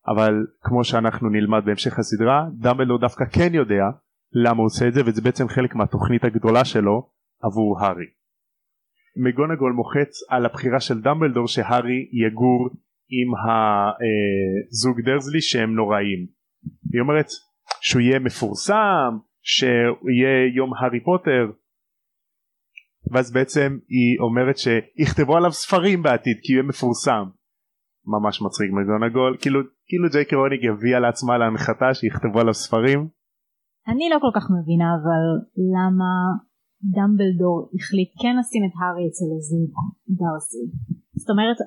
אבל 0.08 0.46
כמו 0.60 0.84
שאנחנו 0.84 1.28
נלמד 1.28 1.62
בהמשך 1.64 1.98
הסדרה 1.98 2.44
דמבלדור 2.58 2.98
דווקא 2.98 3.24
כן 3.24 3.54
יודע 3.54 3.84
למה 4.32 4.58
הוא 4.58 4.66
עושה 4.66 4.88
את 4.88 4.94
זה 4.94 5.00
וזה 5.06 5.22
בעצם 5.22 5.48
חלק 5.48 5.74
מהתוכנית 5.74 6.24
הגדולה 6.24 6.64
שלו 6.64 7.10
עבור 7.42 7.80
הארי. 7.80 8.06
מגונגול 9.16 9.72
מוחץ 9.72 10.12
על 10.28 10.46
הבחירה 10.46 10.80
של 10.80 11.00
דמבלדור 11.00 11.46
שהארי 11.46 12.08
יגור 12.12 12.68
עם 13.10 13.28
הזוג 13.40 15.00
דרזלי 15.00 15.40
שהם 15.40 15.74
נוראים. 15.74 16.26
היא 16.92 17.00
אומרת 17.00 17.26
שהוא 17.80 18.02
יהיה 18.02 18.18
מפורסם, 18.18 19.18
שיהיה 19.42 20.54
יום 20.56 20.70
הארי 20.74 21.00
פוטר 21.00 21.50
ואז 23.10 23.32
בעצם 23.32 23.78
היא 23.88 24.18
אומרת 24.20 24.58
שיכתבו 24.58 25.36
עליו 25.36 25.52
ספרים 25.52 26.02
בעתיד 26.02 26.36
כי 26.42 26.52
הוא 26.52 26.58
יהיה 26.58 26.68
מפורסם. 26.68 27.24
ממש 28.14 28.42
מצחיק 28.42 28.70
מגונגול 28.78 29.32
כאילו 29.40 29.60
כאילו 29.88 30.06
ג'יי 30.12 30.24
קרוניג 30.30 30.62
הביאה 30.70 31.00
לעצמה 31.04 31.34
להנחתה 31.38 31.88
שיכתבו 31.98 32.38
עליו 32.40 32.54
ספרים. 32.54 33.00
אני 33.90 34.06
לא 34.12 34.18
כל 34.24 34.32
כך 34.36 34.44
מבינה 34.56 34.88
אבל 34.98 35.22
למה 35.76 36.10
דמבלדור 36.96 37.56
החליט 37.76 38.10
כן 38.22 38.34
לשים 38.38 38.62
את 38.66 38.74
הארי 38.78 39.04
אצל 39.08 39.28
הזוג 39.36 39.70
דארסי. 40.18 40.64
זאת 41.20 41.30
אומרת 41.32 41.58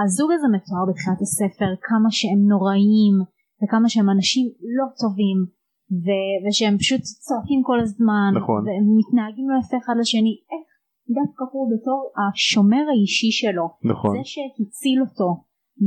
הזוג 0.00 0.30
הזה 0.34 0.46
מתואר 0.54 0.84
בתחילת 0.88 1.20
הספר 1.26 1.70
כמה 1.88 2.08
שהם 2.18 2.40
נוראים 2.52 3.14
וכמה 3.60 3.88
שהם 3.92 4.08
אנשים 4.14 4.44
לא 4.78 4.86
טובים 5.02 5.38
ו- 6.04 6.38
ושהם 6.42 6.74
פשוט 6.82 7.02
צועקים 7.26 7.60
כל 7.68 7.78
הזמן 7.84 8.30
נכון. 8.40 8.60
והם 8.66 8.86
מתנהגים 8.98 9.46
לא 9.50 9.56
יפה 9.62 9.76
אחד 9.82 9.96
לשני 10.00 10.34
איך 10.52 10.66
דווקא 11.18 11.44
הוא 11.52 11.64
בתור 11.72 12.00
השומר 12.20 12.84
האישי 12.90 13.30
שלו 13.40 13.66
נכון. 13.92 14.12
זה 14.16 14.24
שהציל 14.32 14.98
אותו 15.06 15.28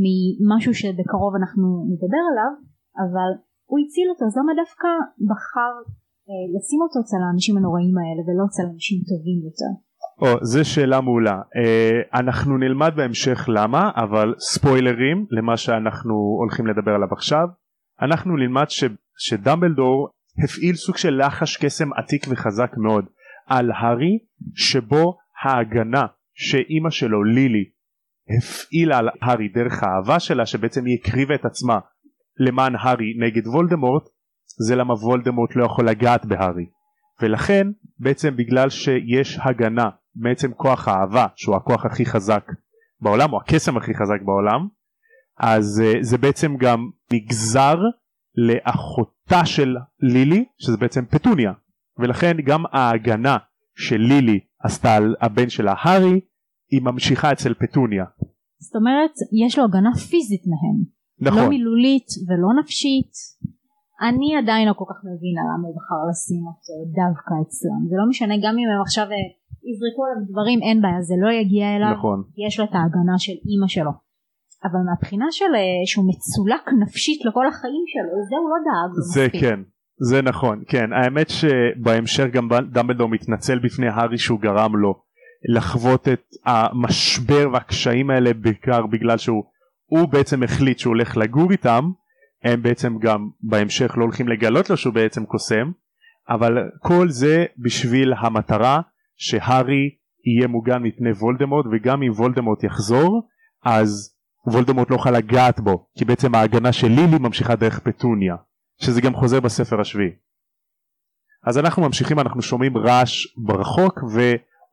ממשהו 0.02 0.74
שבקרוב 0.74 1.34
אנחנו 1.42 1.68
נדבר 1.92 2.24
עליו 2.32 2.52
אבל 3.04 3.32
הוא 3.70 3.80
הציל 3.84 4.08
אותו 4.10 4.26
אז 4.26 4.38
למה 4.38 4.52
דווקא 4.62 4.90
בחר 5.30 5.74
אה, 6.28 6.44
לשים 6.54 6.80
אותו 6.82 7.00
אצל 7.04 7.22
האנשים 7.26 7.58
הנוראים 7.58 7.96
האלה 7.98 8.22
ולא 8.26 8.44
אצל 8.50 8.64
אנשים 8.74 8.98
טובים 9.10 9.40
יותר. 9.48 9.72
או, 10.22 10.46
זו 10.46 10.66
שאלה 10.66 11.02
מעולה. 11.02 11.38
אה, 11.58 12.20
אנחנו 12.20 12.58
נלמד 12.58 12.92
בהמשך 12.96 13.46
למה, 13.56 13.92
אבל 13.96 14.34
ספוילרים 14.40 15.26
למה 15.32 15.58
שאנחנו 15.58 16.14
הולכים 16.42 16.68
לדבר 16.68 16.92
עליו 16.92 17.08
עכשיו. 17.12 17.48
אנחנו 18.02 18.38
נלמד 18.38 18.70
ש, 18.70 18.84
שדמבלדור 19.18 20.10
הפעיל 20.44 20.76
סוג 20.76 20.98
של 20.98 21.22
לחש 21.26 21.58
קסם 21.58 21.94
עתיק 21.94 22.26
וחזק 22.30 22.72
מאוד 22.78 23.06
על 23.48 23.72
הארי, 23.72 24.20
שבו 24.56 25.18
ההגנה 25.44 26.06
שאימא 26.34 26.90
שלו 26.90 27.24
לילי 27.24 27.66
הפעילה 28.38 28.98
על 28.98 29.10
הארי 29.22 29.48
דרך 29.48 29.84
האהבה 29.84 30.20
שלה 30.20 30.46
שבעצם 30.46 30.86
היא 30.86 30.98
הקריבה 31.02 31.36
את 31.36 31.46
עצמה 31.46 31.80
למען 32.40 32.76
הארי 32.76 33.14
נגד 33.20 33.48
וולדמורט 33.48 34.04
זה 34.68 34.76
למה 34.76 34.94
וולדמורט 34.94 35.56
לא 35.56 35.66
יכול 35.66 35.90
לגעת 35.90 36.26
בהארי. 36.26 36.66
ולכן 37.22 37.68
בעצם 38.00 38.36
בגלל 38.36 38.70
שיש 38.70 39.40
הגנה 39.44 39.90
מעצם 40.16 40.54
כוח 40.54 40.88
האהבה 40.88 41.28
שהוא 41.36 41.56
הכוח 41.56 41.86
הכי 41.86 42.06
חזק 42.06 42.44
בעולם 43.02 43.34
או 43.34 43.38
הקסם 43.38 43.78
הכי 43.78 43.94
חזק 43.94 44.22
בעולם 44.26 44.68
אז 45.40 45.84
uh, 45.84 45.98
זה 46.02 46.18
בעצם 46.18 46.58
גם 46.58 46.90
נגזר 47.14 47.78
לאחותה 48.36 49.46
של 49.46 49.76
לילי 50.00 50.46
שזה 50.60 50.78
בעצם 50.78 51.06
פטוניה. 51.06 51.52
ולכן 52.00 52.38
גם 52.46 52.64
ההגנה 52.72 53.38
של 53.76 53.98
לילי 53.98 54.40
עשתה 54.64 54.96
על 54.96 55.16
הבן 55.22 55.50
שלה 55.50 55.74
הארי 55.78 56.20
היא 56.72 56.82
ממשיכה 56.82 57.32
אצל 57.32 57.54
פטוניה. 57.54 58.06
זאת 58.66 58.76
אומרת 58.76 59.14
יש 59.46 59.58
לו 59.58 59.64
הגנה 59.64 59.94
פיזית 60.10 60.44
מהם. 60.52 60.78
נכון. 61.28 61.44
לא 61.44 61.50
מילולית 61.50 62.10
ולא 62.28 62.50
נפשית. 62.60 63.12
אני 64.08 64.30
עדיין 64.40 64.68
לא 64.68 64.74
כל 64.80 64.86
כך 64.90 65.00
מבינה 65.10 65.42
למה 65.50 65.68
הוא 65.68 65.76
בחר 65.78 66.02
לשים 66.10 66.44
אותו 66.50 66.74
דווקא 67.00 67.34
אצלם. 67.44 67.82
זה 67.90 67.96
לא 68.02 68.06
משנה 68.10 68.36
גם 68.44 68.54
אם 68.60 68.68
הם 68.74 68.82
עכשיו 68.82 69.06
אה, 69.16 69.26
יזרקו 69.70 70.02
עליו 70.06 70.20
דברים 70.32 70.60
אין 70.68 70.82
בעיה 70.82 71.02
זה 71.10 71.16
לא 71.24 71.30
יגיע 71.40 71.66
אליו. 71.76 71.94
נכון. 71.98 72.20
יש 72.46 72.60
לו 72.60 72.66
את 72.66 72.74
ההגנה 72.78 73.18
של 73.26 73.38
אימא 73.50 73.68
שלו. 73.76 73.94
אבל 74.66 74.82
מהבחינה 74.88 75.26
של 75.32 75.52
אה, 75.56 75.82
שהוא 75.86 76.06
מצולק 76.12 76.66
נפשית 76.82 77.20
לכל 77.26 77.48
החיים 77.48 77.86
שלו 77.92 78.16
זה 78.30 78.36
הוא 78.42 78.50
לא 78.54 78.60
דאג. 78.68 78.92
זה 79.14 79.26
מספיק. 79.26 79.42
כן. 79.42 79.60
זה 80.10 80.22
נכון 80.22 80.64
כן 80.68 80.94
האמת 80.94 81.30
שבהמשך 81.30 82.26
גם 82.34 82.50
דמבלדור 82.74 83.10
מתנצל 83.10 83.60
בפני 83.60 83.88
הארי 83.88 84.18
שהוא 84.18 84.40
גרם 84.40 84.76
לו 84.76 84.94
לחוות 85.50 86.08
את 86.08 86.24
המשבר 86.46 87.50
והקשיים 87.54 88.10
האלה 88.10 88.34
בעיקר 88.34 88.86
בגלל 88.86 89.18
שהוא 89.18 89.44
הוא 89.86 90.10
בעצם 90.10 90.44
החליט 90.44 90.80
שהוא 90.80 90.92
הולך 90.92 91.18
לגור 91.18 91.52
איתם 91.52 91.92
הם 92.44 92.62
בעצם 92.62 92.98
גם 93.00 93.30
בהמשך 93.42 93.98
לא 93.98 94.04
הולכים 94.04 94.28
לגלות 94.28 94.70
לו 94.70 94.78
שהוא 94.78 94.94
בעצם 94.94 95.26
קוסם 95.26 95.72
אבל 96.30 96.58
כל 96.80 97.10
זה 97.10 97.46
בשביל 97.58 98.14
המטרה 98.14 98.82
שהארי 99.18 99.90
יהיה 100.26 100.48
מוגן 100.48 100.84
מפני 100.84 101.12
וולדמורט 101.12 101.66
וגם 101.72 102.04
אם 102.04 102.12
וולדמורט 102.12 102.64
יחזור 102.64 103.28
אז 103.66 104.16
וולדמורט 104.48 104.90
לא 104.90 104.96
יוכל 104.96 105.12
לגעת 105.12 105.60
בו 105.60 105.88
כי 105.98 106.06
בעצם 106.06 106.36
ההגנה 106.36 106.72
של 106.72 106.88
לילי 106.88 107.18
ממשיכה 107.20 107.56
דרך 107.56 107.80
פטוניה 107.80 108.36
שזה 108.82 109.02
גם 109.02 109.16
חוזר 109.16 109.40
בספר 109.40 109.82
השביעי. 109.82 110.12
אז 111.48 111.58
אנחנו 111.58 111.82
ממשיכים 111.82 112.20
אנחנו 112.20 112.42
שומעים 112.42 112.78
רעש 112.78 113.26
ברחוק 113.38 114.04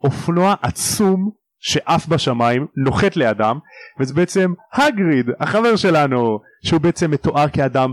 ואופנוע 0.02 0.54
עצום 0.62 1.30
שעף 1.58 2.06
בשמיים 2.06 2.66
נוחת 2.76 3.16
לידם 3.16 3.58
וזה 4.00 4.14
בעצם 4.14 4.52
הגריד 4.72 5.26
החבר 5.40 5.76
שלנו 5.76 6.40
שהוא 6.64 6.80
בעצם 6.80 7.10
מתואר 7.10 7.48
כאדם 7.48 7.92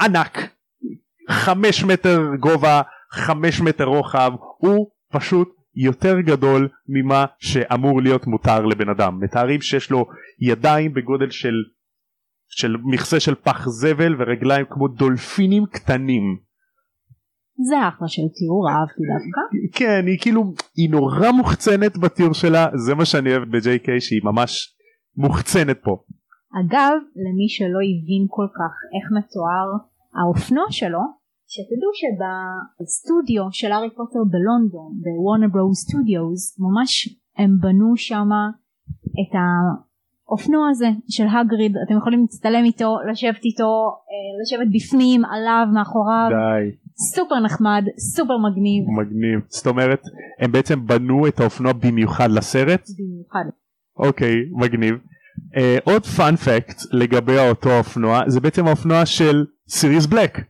ענק. 0.00 0.38
חמש 1.30 1.84
מטר 1.84 2.20
גובה 2.40 2.82
חמש 3.12 3.60
מטר 3.60 3.84
רוחב 3.84 4.32
הוא 4.58 4.90
פשוט 5.12 5.48
יותר 5.74 6.20
גדול 6.20 6.68
ממה 6.88 7.24
שאמור 7.38 8.02
להיות 8.02 8.26
מותר 8.26 8.66
לבן 8.66 8.88
אדם. 8.88 9.20
מתארים 9.20 9.60
שיש 9.60 9.90
לו 9.90 10.06
ידיים 10.40 10.94
בגודל 10.94 11.30
של 11.30 11.54
של 12.48 12.76
מכסה 12.84 13.20
של 13.20 13.34
פח 13.34 13.68
זבל 13.68 14.14
ורגליים 14.18 14.66
כמו 14.70 14.88
דולפינים 14.88 15.64
קטנים 15.72 16.38
זה 17.68 17.88
אחלה 17.88 18.08
של 18.08 18.22
תיאור 18.36 18.68
אהבתי 18.70 19.02
דווקא. 19.12 19.42
כן 19.78 20.06
היא 20.06 20.18
כאילו 20.20 20.42
היא 20.76 20.90
נורא 20.90 21.30
מוחצנת 21.30 21.98
בתיאור 21.98 22.34
שלה 22.34 22.66
זה 22.74 22.94
מה 22.94 23.04
שאני 23.04 23.30
אוהב 23.30 23.42
ב-JK 23.42 23.88
שהיא 24.00 24.20
ממש 24.24 24.76
מוחצנת 25.16 25.78
פה. 25.84 25.96
אגב 26.60 26.96
למי 27.24 27.48
שלא 27.48 27.80
הבין 27.90 28.24
כל 28.28 28.48
כך 28.58 28.72
איך 28.94 29.06
מתואר 29.16 29.68
האופנוע 30.18 30.64
שלו 30.70 31.04
שתדעו 31.52 31.90
שבסטודיו 32.00 33.44
של 33.52 33.72
הארי 33.72 33.90
פוטר 33.90 34.22
בלונדון 34.32 34.90
בוורנר 35.04 35.48
ברו 35.52 35.74
סטודיוס 35.74 36.58
ממש 36.64 37.08
הם 37.38 37.50
בנו 37.60 37.96
שמה 37.96 38.42
את 39.20 39.32
האופנוע 39.40 40.68
הזה 40.70 40.90
של 41.08 41.26
הגריד 41.34 41.72
אתם 41.86 41.96
יכולים 41.96 42.20
להצטלם 42.20 42.64
איתו 42.64 42.96
לשבת 43.10 43.44
איתו 43.44 43.72
אה, 44.10 44.32
לשבת 44.42 44.68
בפנים 44.74 45.24
עליו 45.24 45.66
מאחוריו 45.74 46.28
די 46.30 46.83
סופר 46.96 47.40
נחמד 47.40 47.84
סופר 47.98 48.36
מגניב. 48.38 48.84
מגניב. 48.88 49.40
זאת 49.48 49.66
אומרת 49.66 50.02
הם 50.40 50.52
בעצם 50.52 50.86
בנו 50.86 51.26
את 51.28 51.40
האופנוע 51.40 51.72
במיוחד 51.72 52.30
לסרט? 52.30 52.88
במיוחד. 52.98 53.44
אוקיי 53.98 54.34
מגניב. 54.52 54.94
uh, 54.94 55.58
עוד 55.84 56.06
פאנפקט 56.06 56.82
לגבי 56.92 57.38
אותו 57.38 57.78
אופנוע 57.78 58.20
זה 58.26 58.40
בעצם 58.40 58.66
האופנוע 58.66 59.06
של 59.06 59.44
סיריס 59.68 60.06
בלק 60.06 60.40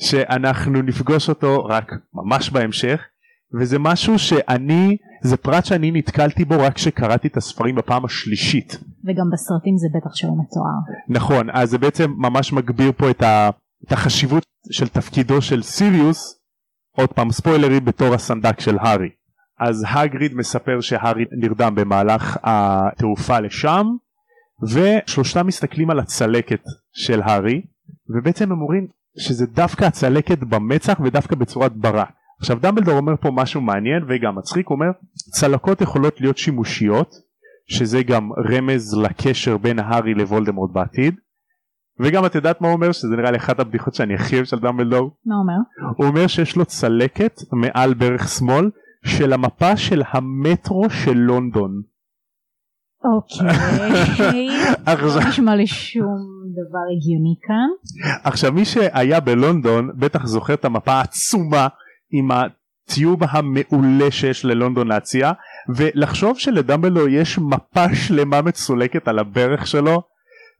שאנחנו 0.00 0.82
נפגוש 0.82 1.28
אותו 1.28 1.64
רק 1.64 1.92
ממש 2.14 2.50
בהמשך 2.50 3.00
וזה 3.60 3.78
משהו 3.78 4.18
שאני 4.18 4.96
זה 5.22 5.36
פרט 5.36 5.64
שאני 5.64 5.90
נתקלתי 5.90 6.44
בו 6.44 6.54
רק 6.58 6.74
כשקראתי 6.74 7.28
את 7.28 7.36
הספרים 7.36 7.74
בפעם 7.74 8.04
השלישית. 8.04 8.78
וגם 9.04 9.30
בסרטים 9.32 9.76
זה 9.76 9.88
בטח 9.94 10.14
שלא 10.14 10.30
מתואר. 10.30 10.94
נכון 11.08 11.50
אז 11.52 11.70
זה 11.70 11.78
בעצם 11.78 12.10
ממש 12.16 12.52
מגביר 12.52 12.92
פה 12.96 13.10
את, 13.10 13.22
ה, 13.22 13.50
את 13.86 13.92
החשיבות 13.92 14.42
של 14.70 14.88
תפקידו 14.88 15.42
של 15.42 15.62
סיריוס 15.62 16.40
עוד 16.96 17.12
פעם 17.12 17.30
ספוילרי 17.30 17.80
בתור 17.80 18.14
הסנדק 18.14 18.60
של 18.60 18.78
הארי. 18.78 19.08
אז 19.60 19.84
הגריד 19.88 20.34
מספר 20.34 20.80
שהארי 20.80 21.24
נרדם 21.40 21.74
במהלך 21.74 22.38
התעופה 22.42 23.40
לשם 23.40 23.86
ושלושתם 24.62 25.46
מסתכלים 25.46 25.90
על 25.90 25.98
הצלקת 25.98 26.62
של 26.92 27.22
הארי 27.22 27.62
ובעצם 28.08 28.52
הם 28.52 28.60
אומרים 28.60 28.86
שזה 29.18 29.46
דווקא 29.46 29.84
הצלקת 29.84 30.38
במצח 30.38 31.00
ודווקא 31.04 31.36
בצורת 31.36 31.72
ברק. 31.72 32.12
עכשיו 32.40 32.58
דמבלדור 32.60 32.96
אומר 32.96 33.16
פה 33.20 33.30
משהו 33.32 33.60
מעניין 33.60 34.02
וגם 34.08 34.38
מצחיק, 34.38 34.68
הוא 34.68 34.74
אומר 34.74 34.90
צלקות 35.32 35.80
יכולות 35.80 36.20
להיות 36.20 36.38
שימושיות 36.38 37.14
שזה 37.66 38.02
גם 38.02 38.30
רמז 38.52 38.96
לקשר 38.96 39.56
בין 39.56 39.78
הארי 39.78 40.14
לוולדמורט 40.14 40.70
בעתיד 40.72 41.14
וגם 42.00 42.26
את 42.26 42.34
יודעת 42.34 42.60
מה 42.60 42.68
הוא 42.68 42.74
אומר 42.74 42.92
שזה 42.92 43.16
נראה 43.16 43.30
לי 43.30 43.36
אחת 43.36 43.60
הבדיחות 43.60 43.94
שאני 43.94 44.14
הכי 44.14 44.34
אוהב 44.36 44.46
של 44.46 44.58
דמבלדור. 44.58 45.10
מה 45.26 45.34
אומר? 45.34 45.92
הוא 45.96 46.06
אומר 46.06 46.26
שיש 46.26 46.56
לו 46.56 46.64
צלקת 46.64 47.40
מעל 47.52 47.94
ברך 47.94 48.28
שמאל 48.28 48.70
של 49.04 49.32
המפה 49.32 49.76
של 49.76 50.02
המטרו 50.12 50.90
של 50.90 51.16
לונדון. 51.16 51.82
אוקיי, 53.04 54.48
לא 55.16 55.28
נשמע 55.28 55.54
לי 55.54 55.66
שום 55.66 56.26
דבר 56.52 56.84
הגיוני 56.96 57.34
כאן. 57.46 57.68
עכשיו 58.24 58.52
מי 58.52 58.64
שהיה 58.64 59.20
בלונדון 59.20 59.90
בטח 59.98 60.26
זוכר 60.26 60.54
את 60.54 60.64
המפה 60.64 60.92
העצומה 60.92 61.68
עם 62.10 62.28
הטיוב 62.30 63.20
המעולה 63.30 64.10
שיש 64.10 64.44
ללונדון 64.44 64.88
להציע 64.88 65.32
ולחשוב 65.76 66.38
שלדמבלדור 66.38 67.08
יש 67.08 67.38
מפה 67.38 67.94
שלמה 67.94 68.42
מצולקת 68.42 69.08
על 69.08 69.18
הברך 69.18 69.66
שלו 69.66 70.02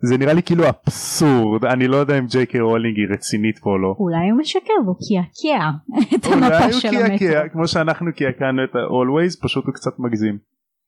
זה 0.03 0.17
נראה 0.19 0.33
לי 0.33 0.43
כאילו 0.43 0.65
אבסורד 0.69 1.65
אני 1.65 1.89
לא 1.89 1.97
יודע 1.97 2.19
אם 2.19 2.27
ג'יי 2.27 2.47
קיי 2.47 2.61
רולינג 2.61 2.97
היא 2.97 3.07
רצינית 3.13 3.59
פה 3.59 3.71
או 3.71 3.79
לא. 3.79 3.95
אולי 3.99 4.31
הוא 4.31 4.39
משקר 4.39 4.73
והוא 4.85 4.97
קעקע 5.09 5.71
את 6.15 6.27
המפה 6.27 6.73
של 6.73 6.89
המטרו. 6.89 7.03
אולי 7.03 7.11
הוא 7.11 7.19
קעקע 7.19 7.49
כמו 7.49 7.69
שאנחנו 7.69 8.11
קעקענו 8.17 8.65
את 8.65 8.75
ה-Always 8.75 9.43
פשוט 9.43 9.65
הוא 9.65 9.75
קצת 9.75 9.93
מגזים. 9.99 10.39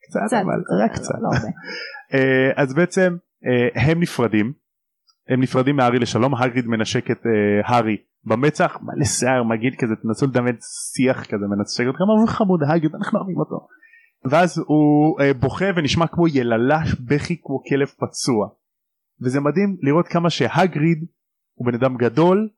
קצת, 0.03 0.21
קצת 0.27 0.37
אבל 0.45 0.85
רק 0.85 0.93
קצת. 0.93 1.15
לא 1.21 1.39
uh, 1.39 2.17
אז 2.63 2.75
בעצם 2.75 3.17
uh, 3.17 3.81
הם 3.81 4.01
נפרדים 4.01 4.53
הם 5.29 5.41
נפרדים 5.41 5.77
מהארי 5.77 5.99
לשלום 5.99 6.35
הגריד 6.35 6.67
מנשק 6.67 7.11
את 7.11 7.17
uh, 7.17 7.73
הארי 7.73 7.97
במצח 8.25 8.79
מלא 8.83 9.05
שיער 9.05 9.43
מגעיל 9.43 9.75
כזה 9.79 9.95
תנסו 10.03 10.27
לדמיין 10.27 10.57
שיח 10.95 11.25
כזה 11.25 11.45
מנשק 11.51 11.85
אתכם 11.91 12.05
אבל 12.05 12.27
חמוד 12.27 12.61
הגריד 12.69 12.95
אנחנו 12.95 13.19
אוהבים 13.19 13.39
אותו. 13.39 13.67
ואז 14.31 14.59
הוא 14.67 15.21
בוכה 15.41 15.65
ונשמע 15.77 16.07
כמו 16.07 16.29
יללה 16.29 16.81
בכי 17.01 17.37
כמו 17.43 17.63
כלב 17.69 17.87
פצוע. 17.87 18.49
וזה 19.23 19.41
מדהים 19.41 19.77
לראות 19.83 20.07
כמה 20.09 20.31
שהגריד 20.31 20.99
הוא 21.55 21.67
בן 21.67 21.75
אדם 21.75 21.97
גדול 21.97 22.49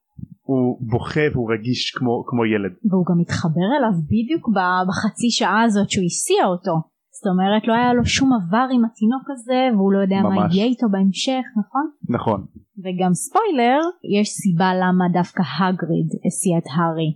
הוא 0.43 0.79
בוכה 0.91 1.27
והוא 1.33 1.53
רגיש 1.53 1.91
כמו, 1.97 2.25
כמו 2.27 2.45
ילד. 2.45 2.73
והוא 2.91 3.07
גם 3.09 3.19
מתחבר 3.21 3.69
אליו 3.79 3.95
בדיוק 4.13 4.49
בחצי 4.89 5.31
שעה 5.31 5.63
הזאת 5.63 5.91
שהוא 5.91 6.05
הסיע 6.05 6.45
אותו. 6.47 6.75
זאת 7.19 7.27
אומרת 7.33 7.63
לא 7.69 7.75
היה 7.75 7.95
לו 7.95 8.05
שום 8.05 8.31
עבר 8.39 8.67
עם 8.75 8.83
התינוק 8.85 9.27
הזה 9.33 9.61
והוא 9.75 9.93
לא 9.93 9.99
יודע 9.99 10.21
ממש. 10.23 10.39
מה 10.39 10.55
יהיה 10.55 10.67
איתו 10.67 10.87
בהמשך 10.93 11.45
נכון? 11.61 11.87
נכון. 12.17 12.41
וגם 12.83 13.13
ספוילר 13.25 13.81
יש 14.17 14.29
סיבה 14.43 14.71
למה 14.83 15.05
דווקא 15.19 15.43
הגריד 15.59 16.09
הסיע 16.27 16.55
את 16.59 16.69
הארי 16.75 17.11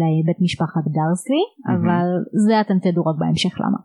לבית 0.00 0.40
משפחת 0.46 0.84
דרסלי 0.96 1.44
mm-hmm. 1.48 1.74
אבל 1.74 2.06
זה 2.46 2.54
אתם 2.60 2.78
תדעו 2.84 3.02
רק 3.08 3.16
בהמשך 3.20 3.54
למה. 3.62 3.80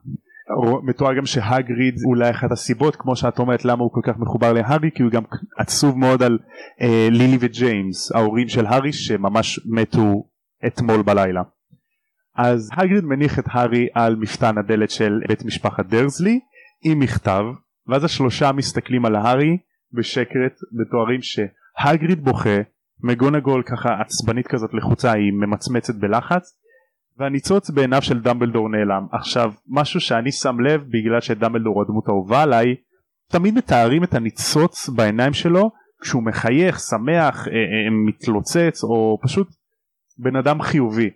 מתואר 0.84 1.13
גם 1.13 1.25
שהגריד 1.25 1.95
אולי 2.05 2.29
אחת 2.29 2.51
הסיבות 2.51 2.95
כמו 2.95 3.15
שאת 3.15 3.39
אומרת 3.39 3.65
למה 3.65 3.84
הוא 3.84 3.91
כל 3.93 4.01
כך 4.03 4.17
מחובר 4.17 4.53
להארי 4.53 4.89
כי 4.95 5.03
הוא 5.03 5.12
גם 5.12 5.23
עצוב 5.58 5.97
מאוד 5.97 6.23
על 6.23 6.38
אה, 6.81 7.08
לילי 7.12 7.38
וג'יימס 7.39 8.12
ההורים 8.12 8.47
של 8.47 8.65
הארי 8.65 8.93
שממש 8.93 9.60
מתו 9.65 10.29
אתמול 10.67 11.01
בלילה. 11.01 11.41
אז 12.38 12.69
הגריד 12.77 13.03
מניח 13.03 13.39
את 13.39 13.45
הארי 13.47 13.88
על 13.93 14.15
מפתן 14.15 14.58
הדלת 14.58 14.89
של 14.89 15.19
בית 15.27 15.45
משפחת 15.45 15.86
דרזלי 15.86 16.39
עם 16.84 16.99
מכתב 16.99 17.43
ואז 17.88 18.03
השלושה 18.03 18.51
מסתכלים 18.51 19.05
על 19.05 19.15
הארי 19.15 19.58
בשקט 19.93 20.55
ותוארים 20.79 21.19
שהגריד 21.21 22.23
בוכה 22.23 22.58
מגונגול 23.03 23.63
ככה 23.63 23.89
עצבנית 24.01 24.47
כזאת 24.47 24.69
לחוצה 24.73 25.12
היא 25.12 25.31
ממצמצת 25.34 25.95
בלחץ 25.95 26.58
והניצוץ 27.17 27.69
בעיניו 27.69 28.01
של 28.01 28.21
דמבלדור 28.21 28.69
נעלם 28.69 29.08
עכשיו 29.12 29.51
משהו 29.67 29.99
שאני 29.99 30.32
שם 30.32 30.60
לב 30.60 30.82
בגלל 30.82 31.21
שדמבלדור 31.21 31.82
הדמות 31.82 32.08
האהובה 32.08 32.43
עליי 32.43 32.75
תמיד 33.32 33.54
מתארים 33.54 34.04
את 34.04 34.13
הניצוץ 34.13 34.89
בעיניים 34.89 35.34
שלו 35.34 35.71
כשהוא 36.01 36.23
מחייך 36.23 36.80
שמח 36.80 37.47
אה, 37.47 37.54
אה, 37.54 37.89
מתלוצץ 38.08 38.84
או 38.84 39.17
פשוט 39.23 39.47
בן 40.17 40.36
אדם 40.36 40.62
חיובי 40.62 41.10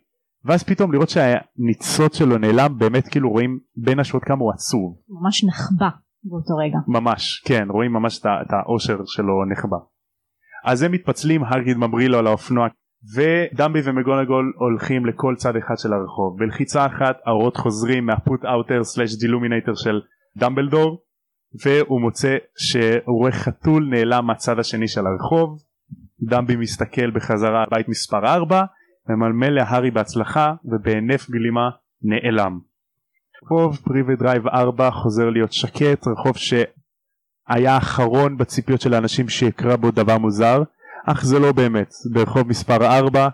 ואז 0.45 0.63
פתאום 0.63 0.91
לראות 0.91 1.09
שהניצוץ 1.09 2.17
שלו 2.17 2.38
נעלם 2.38 2.77
באמת 2.77 3.07
כאילו 3.07 3.29
רואים 3.29 3.59
בין 3.75 3.99
השורות 3.99 4.23
כמה 4.23 4.38
הוא 4.39 4.51
עצוב. 4.53 4.97
ממש 5.09 5.43
נכבה 5.43 5.89
באותו 6.23 6.55
רגע. 6.55 6.77
ממש 6.88 7.43
כן 7.45 7.67
רואים 7.69 7.93
ממש 7.93 8.19
את 8.19 8.53
האושר 8.53 8.97
שלו 9.05 9.45
נכבה. 9.51 9.77
אז 10.65 10.83
הם 10.83 10.91
מתפצלים 10.91 11.43
האגריד 11.43 11.77
ממריא 11.77 12.07
לו 12.07 12.17
על 12.17 12.27
האופנוע 12.27 12.67
ודמבי 13.15 13.79
ומקגונגל 13.84 14.53
הולכים 14.55 15.05
לכל 15.05 15.35
צד 15.38 15.55
אחד 15.55 15.77
של 15.77 15.93
הרחוב. 15.93 16.39
בלחיצה 16.39 16.85
אחת 16.85 17.17
האורות 17.25 17.57
חוזרים 17.57 18.05
מה 18.05 18.45
Put-Outer 18.45 18.84
slash 18.84 19.15
Deluminator 19.15 19.75
של 19.75 20.01
דמבלדור 20.38 21.03
והוא 21.65 22.01
מוצא 22.01 22.38
שהוא 22.57 23.19
רואה 23.19 23.31
חתול 23.31 23.88
נעלם 23.89 24.25
מהצד 24.25 24.59
השני 24.59 24.88
של 24.88 25.07
הרחוב. 25.07 25.59
דמבי 26.21 26.55
מסתכל 26.55 27.12
בחזרה 27.12 27.59
על 27.59 27.67
בית 27.71 27.89
מספר 27.89 28.25
4 28.25 28.63
ממלמל 29.09 29.49
להארי 29.49 29.91
בהצלחה 29.91 30.53
ובהינף 30.65 31.29
גלימה 31.29 31.69
נעלם. 32.01 32.59
רחוב 33.43 33.77
פריבי 33.77 34.15
דרייב 34.15 34.47
4 34.47 34.91
חוזר 34.91 35.29
להיות 35.29 35.53
שקט 35.53 36.07
רחוב 36.07 36.38
שהיה 36.38 37.73
האחרון 37.73 38.38
בציפיות 38.38 38.81
של 38.81 38.93
האנשים 38.93 39.29
שיקרה 39.29 39.77
בו 39.77 39.91
דבר 39.91 40.17
מוזר 40.17 40.63
אך 41.12 41.26
זה 41.26 41.39
לא 41.39 41.52
באמת 41.52 41.93
ברחוב 42.13 42.48
מספר 42.48 42.86
4 42.86 43.28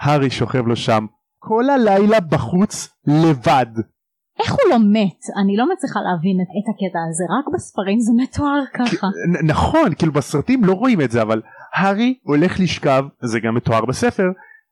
הארי 0.00 0.30
שוכב 0.30 0.66
לו 0.66 0.76
שם 0.76 1.06
כל 1.38 1.70
הלילה 1.70 2.20
בחוץ 2.20 2.88
לבד. 3.06 3.66
איך 4.40 4.52
הוא 4.52 4.70
לא 4.70 4.78
מת? 4.78 5.20
אני 5.42 5.56
לא 5.56 5.72
מצליחה 5.72 6.00
להבין 6.00 6.36
את, 6.42 6.46
את 6.58 6.74
הקטע 6.74 6.98
הזה, 7.10 7.24
רק 7.38 7.54
בספרים 7.54 8.00
זה 8.00 8.12
מתואר 8.16 8.64
ככה. 8.74 9.06
נכון, 9.46 9.94
כאילו 9.94 10.12
בסרטים 10.12 10.64
לא 10.64 10.72
רואים 10.72 11.00
את 11.00 11.10
זה, 11.10 11.22
אבל 11.22 11.42
הארי 11.74 12.18
הולך 12.22 12.60
לשכב, 12.60 13.04
זה 13.22 13.40
גם 13.40 13.54
מתואר 13.54 13.84
בספר, 13.84 14.28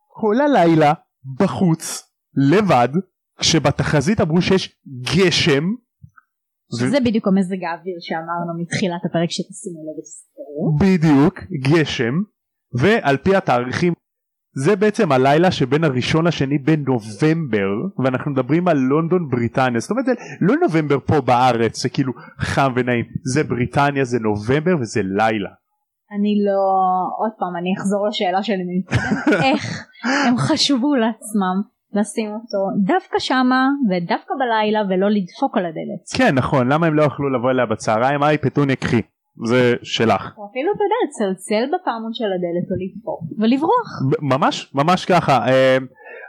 כל 0.08 0.40
הלילה 0.40 0.92
בחוץ 1.38 2.02
לבד 2.36 2.88
כשבתחזית 3.40 4.20
אמרו 4.20 4.42
שיש 4.42 4.76
גשם 5.16 5.64
שזה 6.78 6.98
ו... 6.98 7.04
בדיוק 7.04 7.28
המזג 7.28 7.64
האוויר 7.64 7.96
שאמרנו 8.00 8.62
מתחילת 8.62 9.04
הפרק 9.04 9.30
שתשימו 9.30 9.80
לב 9.86 9.98
ותזכרו. 9.98 10.76
בדיוק 10.80 11.38
גשם 11.68 12.14
ועל 12.72 13.16
פי 13.16 13.36
התאריכים 13.36 13.92
זה 14.54 14.76
בעצם 14.76 15.12
הלילה 15.12 15.50
שבין 15.50 15.84
הראשון 15.84 16.26
לשני 16.26 16.58
בנובמבר 16.58 17.68
ואנחנו 18.04 18.30
מדברים 18.30 18.68
על 18.68 18.76
לונדון 18.76 19.28
בריטניה. 19.30 19.80
זאת 19.80 19.90
אומרת 19.90 20.04
זה 20.04 20.12
לא 20.40 20.54
נובמבר 20.56 20.98
פה 21.06 21.20
בארץ 21.20 21.82
זה 21.82 21.88
כאילו 21.88 22.12
חם 22.38 22.72
ונעים. 22.76 23.04
זה 23.32 23.44
בריטניה 23.44 24.04
זה 24.04 24.18
נובמבר 24.18 24.76
וזה 24.80 25.00
לילה. 25.04 25.50
אני 26.12 26.34
לא 26.46 26.60
עוד 27.18 27.30
פעם 27.38 27.56
אני 27.56 27.74
אחזור 27.78 28.08
לשאלה 28.08 28.42
שלי 28.42 28.82
איך 29.50 29.86
הם 30.26 30.36
חשבו 30.36 30.94
לעצמם 30.94 31.56
לשים 31.92 32.30
אותו 32.30 32.58
דווקא 32.84 33.18
שמה 33.18 33.68
ודווקא 33.90 34.34
בלילה 34.38 34.80
ולא 34.88 35.10
לדפוק 35.10 35.56
על 35.56 35.66
הדלת. 35.66 36.02
כן 36.16 36.34
נכון. 36.34 36.72
למה 36.72 36.86
הם 36.86 36.94
לא 36.94 37.02
יכלו 37.02 37.30
לבוא 37.30 37.50
אליה 37.50 37.66
בצהריים? 37.66 38.22
היי 38.22 38.38
פטוניה 38.38 38.76
קחי 38.76 39.02
זה 39.46 39.74
שלך. 39.82 40.34
או 40.38 40.48
אפילו 40.50 40.72
אתה 40.76 40.84
יודע 40.84 40.94
לצלצל 41.06 41.64
בפעמון 41.74 42.12
של 42.12 42.24
הדלת 42.24 42.66
או 42.70 42.76
לדפוק 42.82 43.20
ולברוח. 43.38 43.88
ממש 44.22 44.74
ממש 44.74 45.04
ככה 45.04 45.48
אה, 45.48 45.78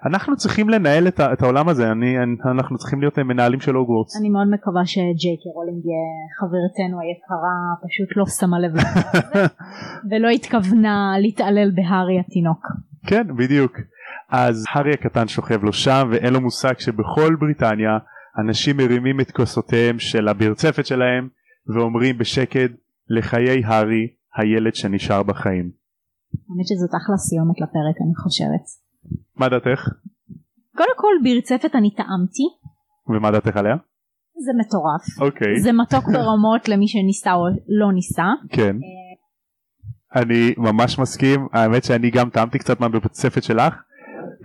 אנחנו 0.06 0.36
צריכים 0.36 0.70
לנהל 0.70 1.08
את, 1.08 1.20
את 1.20 1.42
העולם 1.42 1.70
הזה 1.70 1.92
אני, 1.92 2.16
אנחנו 2.52 2.78
צריכים 2.78 3.00
להיות 3.02 3.20
מנהלים 3.20 3.60
של 3.60 3.76
הוגוורטס. 3.76 4.18
אני 4.20 4.30
מאוד 4.30 4.48
מקווה 4.52 4.86
שג'ייקי 4.86 5.50
רולינג 5.56 5.84
חברתנו 6.40 7.00
היקרה 7.00 7.56
פשוט 7.84 8.18
לא 8.18 8.26
שמה 8.26 8.60
לב 8.60 8.74
ולא 10.12 10.30
התכוונה 10.30 11.14
להתעלל 11.20 11.72
בהארי 11.76 12.20
התינוק. 12.20 12.66
כן 13.08 13.28
בדיוק. 13.38 13.78
אז 14.30 14.66
הארי 14.70 14.94
הקטן 14.94 15.28
שוכב 15.28 15.64
לו 15.64 15.74
שם 15.74 16.08
ואין 16.12 16.34
לו 16.34 16.42
מושג 16.42 16.80
שבכל 16.80 17.36
בריטניה 17.40 17.98
אנשים 18.40 18.78
מרימים 18.78 19.20
את 19.20 19.32
כוסותיהם 19.32 20.00
של 20.00 20.28
הברצפת 20.28 20.86
שלהם 20.86 21.28
ואומרים 21.76 22.18
בשקט 22.18 22.72
לחיי 23.18 23.64
הארי 23.66 24.08
הילד 24.38 24.76
שנשאר 24.76 25.24
בחיים. 25.24 25.72
האמת 26.50 26.68
שזאת 26.68 26.90
אחלה 26.90 27.18
סיומת 27.18 27.58
לפרק 27.62 27.98
אני 28.06 28.16
חושבת. 28.24 28.66
מה 29.36 29.50
דעתך? 29.50 29.82
קודם 30.78 30.96
כל 30.98 31.14
ברצפת 31.24 31.76
אני 31.76 31.92
טעמתי. 31.96 32.48
ומה 33.08 33.32
דעתך 33.32 33.58
עליה? 33.58 33.76
זה 34.46 34.52
מטורף. 34.60 35.28
אוקיי. 35.28 35.60
זה 35.60 35.72
מתוק 35.72 36.06
ברמות 36.14 36.70
למי 36.70 36.88
שניסה 36.88 37.34
או 37.34 37.46
לא 37.68 37.94
ניסה. 37.94 38.28
כן. 38.50 38.76
אני 40.16 40.54
ממש 40.58 41.00
מסכים 41.00 41.48
האמת 41.54 41.84
שאני 41.84 42.12
גם 42.12 42.30
טעמתי 42.30 42.60
קצת 42.60 42.80
מהברצפת 42.80 43.44
שלך 43.44 43.74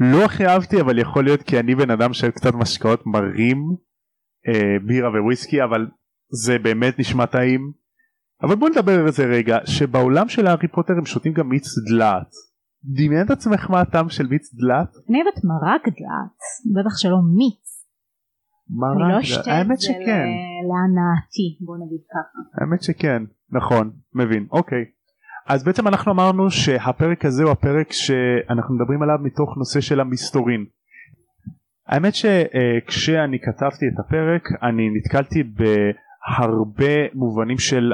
לא 0.01 0.25
הכי 0.25 0.47
אהבתי 0.47 0.81
אבל 0.81 0.99
יכול 0.99 1.25
להיות 1.25 1.43
כי 1.43 1.61
אני 1.61 1.75
בן 1.75 1.91
אדם 1.91 2.13
של 2.13 2.31
קצת 2.31 2.55
משקאות 2.55 3.07
מרים 3.07 3.59
אה, 4.49 4.77
בירה 4.87 5.09
וויסקי 5.25 5.65
אבל 5.65 5.87
זה 6.29 6.59
באמת 6.59 6.99
נשמע 6.99 7.27
טעים 7.27 7.73
אבל 8.43 8.55
בוא 8.55 8.69
נדבר 8.69 9.01
על 9.01 9.11
זה 9.11 9.25
רגע 9.25 9.59
שבעולם 9.65 10.29
של 10.29 10.47
הארי 10.47 10.69
פוטר 10.69 10.93
הם 10.99 11.07
שותים 11.07 11.33
גם 11.33 11.49
מיץ 11.49 11.67
דלעת 11.89 12.31
דמיין 12.85 13.27
את 13.27 13.31
עצמך 13.31 13.71
מה 13.71 13.81
הטעם 13.81 14.09
של 14.09 14.27
מיץ 14.27 14.55
דלעת? 14.55 14.89
אני 15.11 15.23
אוהבת 15.23 15.45
מרק 15.45 15.83
דלעת 15.89 16.39
בטח 16.75 16.97
שלא 16.97 17.17
מיץ. 17.37 17.67
מרק 18.71 18.97
אני 19.03 19.13
לא 19.13 19.21
אשתה 19.21 19.61
את 19.61 19.79
זה 19.81 19.93
להנאתי 20.71 21.59
בוא 21.61 21.77
נגיד 21.77 22.01
ככה. 22.11 22.61
האמת 22.61 22.83
שכן 22.83 23.23
נכון 23.53 23.91
מבין 24.15 24.47
אוקיי 24.51 24.85
אז 25.47 25.65
בעצם 25.65 25.89
אנחנו 25.89 26.13
אמרנו 26.13 26.51
שהפרק 26.51 27.25
הזה 27.25 27.43
הוא 27.43 27.53
הפרק 27.53 27.93
שאנחנו 27.93 28.75
מדברים 28.75 29.03
עליו 29.03 29.19
מתוך 29.23 29.59
נושא 29.59 29.81
של 29.81 30.01
המסתורין. 30.01 30.65
האמת 31.87 32.15
שכשאני 32.15 33.39
כתבתי 33.39 33.87
את 33.95 33.99
הפרק 33.99 34.43
אני 34.63 34.91
נתקלתי 34.97 35.43
בהרבה 35.43 37.15
מובנים 37.15 37.59
של 37.59 37.93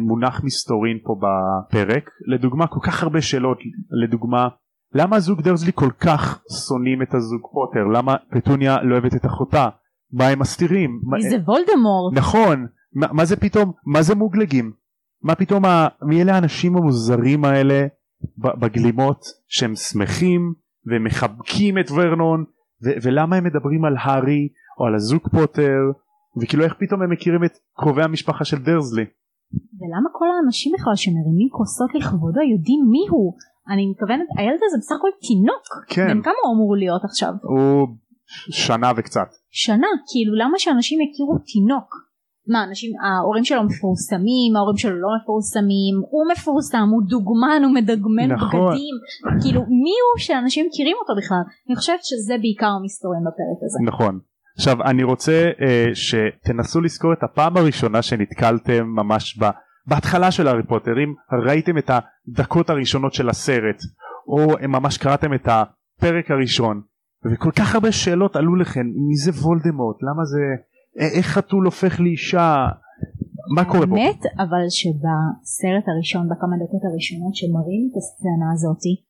מונח 0.00 0.40
מסתורין 0.44 0.98
פה 1.04 1.16
בפרק. 1.22 2.10
לדוגמה 2.26 2.66
כל 2.66 2.80
כך 2.82 3.02
הרבה 3.02 3.20
שאלות. 3.20 3.58
לדוגמה 4.02 4.48
למה 4.94 5.16
הזוג 5.16 5.42
דרזלי 5.42 5.72
כל 5.74 5.90
כך 6.00 6.42
שונאים 6.68 7.02
את 7.02 7.14
הזוג 7.14 7.42
פוטר? 7.52 7.84
למה 7.94 8.16
פטוניה 8.30 8.82
לא 8.82 8.92
אוהבת 8.92 9.14
את 9.14 9.26
אחותה? 9.26 9.68
מה 10.12 10.28
הם 10.28 10.38
מסתירים? 10.38 11.00
מי 11.04 11.30
זה 11.30 11.36
וולדמורט? 11.36 12.14
נכון. 12.14 12.66
מה, 12.94 13.06
מה 13.12 13.24
זה 13.24 13.36
פתאום 13.36 13.72
מה 13.86 14.02
זה 14.02 14.14
מוגלגים? 14.14 14.72
מה 15.22 15.34
פתאום 15.34 15.64
ה... 15.64 15.88
מי 16.02 16.22
אלה 16.22 16.34
האנשים 16.34 16.76
המוזרים 16.76 17.44
האלה 17.44 17.86
בגלימות 18.38 19.20
שהם 19.48 19.74
שמחים 19.76 20.54
ומחבקים 20.86 21.78
את 21.78 21.90
ורנון? 21.90 22.44
ו- 22.84 22.98
ולמה 23.02 23.36
הם 23.36 23.44
מדברים 23.44 23.84
על 23.84 23.96
הארי 24.00 24.48
או 24.80 24.86
על 24.86 24.94
הזוג 24.94 25.22
פוטר? 25.32 25.80
וכאילו 26.42 26.64
איך 26.64 26.74
פתאום 26.78 27.02
הם 27.02 27.10
מכירים 27.10 27.44
את 27.44 27.52
קרובי 27.76 28.02
המשפחה 28.02 28.44
של 28.44 28.58
דרזלי. 28.58 29.04
ולמה 29.78 30.08
כל 30.18 30.26
האנשים 30.34 30.72
בכלל 30.74 30.96
שמרימים 30.96 31.48
כוסות 31.56 31.90
לכבודו 31.94 32.40
יודעים 32.52 32.80
מי 32.92 33.04
הוא? 33.10 33.28
אני 33.72 33.82
מתכוונת 33.90 34.28
הילד 34.38 34.60
הזה 34.66 34.76
בסך 34.80 34.96
הכל 34.98 35.12
תינוק. 35.26 35.64
כן. 35.88 36.08
בן 36.08 36.22
כמה 36.22 36.40
הוא 36.44 36.54
אמור 36.54 36.76
להיות 36.76 37.04
עכשיו? 37.04 37.32
הוא 37.42 37.88
שנה 38.50 38.92
וקצת. 38.96 39.28
שנה 39.50 39.90
כאילו 40.10 40.32
למה 40.34 40.58
שאנשים 40.58 40.98
יכירו 41.00 41.38
תינוק? 41.52 42.08
מה 42.52 42.64
אנשים 42.64 42.90
ההורים 43.04 43.44
שלו 43.44 43.62
מפורסמים 43.64 44.56
ההורים 44.56 44.76
שלו 44.76 44.96
לא 45.00 45.08
מפורסמים 45.16 45.94
הוא 46.10 46.24
מפורסם 46.32 46.88
הוא 46.92 47.02
דוגמן 47.08 47.60
הוא 47.64 47.74
מדגמן 47.74 48.32
נכון. 48.32 48.70
בגדים 48.70 48.94
כאילו 49.42 49.60
מי 49.84 49.96
הוא 50.04 50.18
שאנשים 50.18 50.66
מכירים 50.68 50.96
אותו 51.00 51.12
בכלל 51.20 51.42
אני 51.68 51.76
חושבת 51.76 52.02
שזה 52.02 52.34
בעיקר 52.42 52.72
המסתורים 52.80 53.20
בפרק 53.20 53.60
הזה 53.64 53.78
נכון 53.90 54.20
עכשיו 54.58 54.82
אני 54.82 55.02
רוצה 55.02 55.50
אה, 55.60 55.86
שתנסו 55.94 56.80
לזכור 56.80 57.12
את 57.12 57.22
הפעם 57.22 57.56
הראשונה 57.56 58.02
שנתקלתם 58.02 58.86
ממש 58.86 59.38
ב, 59.38 59.44
בהתחלה 59.86 60.30
של 60.30 60.48
הארי 60.48 60.62
פוטר. 60.62 60.90
אם 61.04 61.14
ראיתם 61.46 61.78
את 61.78 61.90
הדקות 61.90 62.70
הראשונות 62.70 63.14
של 63.14 63.28
הסרט 63.28 63.80
או 64.28 64.68
ממש 64.68 64.98
קראתם 64.98 65.34
את 65.34 65.48
הפרק 65.48 66.30
הראשון 66.30 66.80
וכל 67.32 67.50
כך 67.50 67.74
הרבה 67.74 67.92
שאלות 67.92 68.36
עלו 68.36 68.56
לכם 68.56 68.86
מי 69.08 69.16
זה 69.16 69.30
וולדמורט? 69.30 69.96
למה 70.02 70.24
זה 70.24 70.40
איך 71.16 71.26
חתול 71.26 71.64
הופך 71.64 72.00
לאישה? 72.00 72.66
מה 73.56 73.64
קורה 73.64 73.86
פה? 73.86 73.96
האמת 73.96 74.22
אבל 74.38 74.64
שבסרט 74.68 75.86
הראשון 75.88 76.28
בכמה 76.28 76.56
דקות 76.64 76.82
הראשונות 76.84 77.34
שמראים 77.34 77.82
את 77.90 77.96
הסצנה 77.96 78.52
הזאתי 78.54 79.07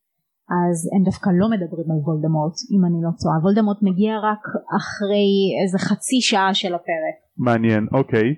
אז 0.56 0.76
הם 0.94 1.02
דווקא 1.04 1.30
לא 1.40 1.46
מדברים 1.50 1.90
על 1.90 2.00
וולדמורט 2.06 2.56
אם 2.72 2.84
אני 2.88 2.98
לא 3.06 3.10
טועה. 3.22 3.36
וולדמורט 3.42 3.80
מגיע 3.82 4.12
רק 4.30 4.42
אחרי 4.80 5.28
איזה 5.62 5.78
חצי 5.78 6.20
שעה 6.20 6.54
של 6.54 6.74
הפרק. 6.74 7.16
מעניין 7.36 7.86
אוקיי. 7.92 8.28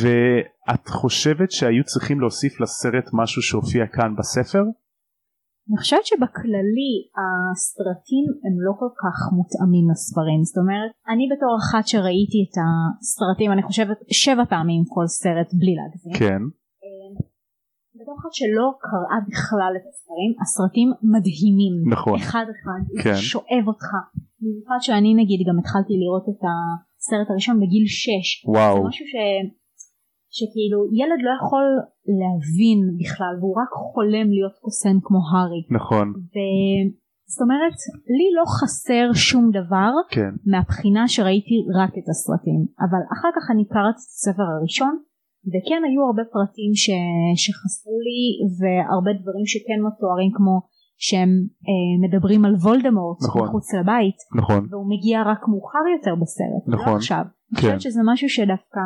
ואת 0.00 0.88
חושבת 0.88 1.50
שהיו 1.50 1.84
צריכים 1.84 2.20
להוסיף 2.20 2.60
לסרט 2.60 3.06
משהו 3.12 3.42
שהופיע 3.42 3.86
כאן 3.86 4.10
בספר? 4.18 4.64
אני 5.68 5.76
חושבת 5.76 6.06
שבכללי 6.06 6.94
הסרטים 7.18 8.26
הם 8.44 8.54
לא 8.66 8.72
כל 8.80 8.92
כך 9.02 9.16
מותאמים 9.36 9.90
לספרים. 9.90 10.40
זאת 10.44 10.58
אומרת 10.62 10.90
אני 11.12 11.24
בתור 11.32 11.52
אחת 11.62 11.84
שראיתי 11.88 12.40
את 12.46 12.56
הסרטים 12.62 13.52
אני 13.52 13.62
חושבת 13.62 13.98
שבע 14.10 14.44
פעמים 14.44 14.82
כל 14.94 15.06
סרט 15.06 15.50
בלי 15.58 15.74
להגזים. 15.78 16.14
כן 16.20 16.42
בתור 18.00 18.14
אחת 18.20 18.32
שלא 18.38 18.66
קראה 18.88 19.18
בכלל 19.28 19.72
את 19.78 19.86
הספרים 19.90 20.30
הסרטים 20.42 20.88
מדהימים 21.12 21.74
נכון 21.94 22.18
אחד 22.20 22.46
אחד 22.54 22.80
כן. 23.02 23.16
שואב 23.30 23.64
אותך 23.66 23.90
במיוחד 24.40 24.80
שאני 24.86 25.10
נגיד 25.20 25.40
גם 25.48 25.58
התחלתי 25.58 25.94
לראות 26.02 26.26
את 26.32 26.42
הסרט 26.48 27.28
הראשון 27.30 27.56
בגיל 27.62 27.86
6 27.86 28.10
וואו 28.54 28.76
זה 28.76 28.88
משהו 28.88 29.06
ש... 29.12 29.14
שכאילו 30.36 30.78
ילד 31.00 31.20
לא 31.26 31.32
יכול 31.40 31.66
להבין 32.20 32.78
בכלל 33.00 33.34
והוא 33.38 33.54
רק 33.62 33.70
חולם 33.92 34.26
להיות 34.36 34.56
קוסם 34.64 34.96
כמו 35.06 35.20
הארי. 35.30 35.62
נכון. 35.78 36.06
זאת 37.32 37.42
אומרת 37.44 37.78
לי 38.18 38.28
לא 38.38 38.44
חסר 38.58 39.06
שום 39.28 39.44
דבר 39.50 39.92
כן. 40.10 40.32
מהבחינה 40.52 41.08
שראיתי 41.08 41.56
רק 41.80 41.92
את 41.98 42.08
הסרטים 42.10 42.60
אבל 42.84 43.02
אחר 43.14 43.30
כך 43.36 43.44
אני 43.52 43.64
קראתי 43.74 44.02
את 44.06 44.12
הספר 44.16 44.46
הראשון 44.58 44.94
וכן 45.52 45.80
היו 45.86 46.02
הרבה 46.08 46.24
פרטים 46.34 46.72
ש... 46.82 46.86
שחסרו 47.42 47.98
לי 48.06 48.20
והרבה 48.58 49.10
דברים 49.20 49.46
שכן 49.52 49.78
מתוארים 49.86 50.32
כמו 50.38 50.54
שהם 51.06 51.32
אה, 51.68 51.94
מדברים 52.04 52.44
על 52.44 52.54
וולדמורט 52.54 53.18
נכון. 53.22 53.42
מחוץ 53.42 53.66
לבית 53.78 54.18
נכון. 54.40 54.66
והוא 54.70 54.86
מגיע 54.92 55.16
רק 55.30 55.42
מאוחר 55.50 55.84
יותר 55.96 56.14
בסרט 56.22 56.64
נכון. 56.66 56.92
לא 56.92 56.96
עכשיו. 56.96 57.24
כן. 57.24 57.30
אני. 57.52 57.76
חושבת 57.76 57.80
שזה 57.80 58.00
משהו 58.12 58.28
שדווקא 58.28 58.84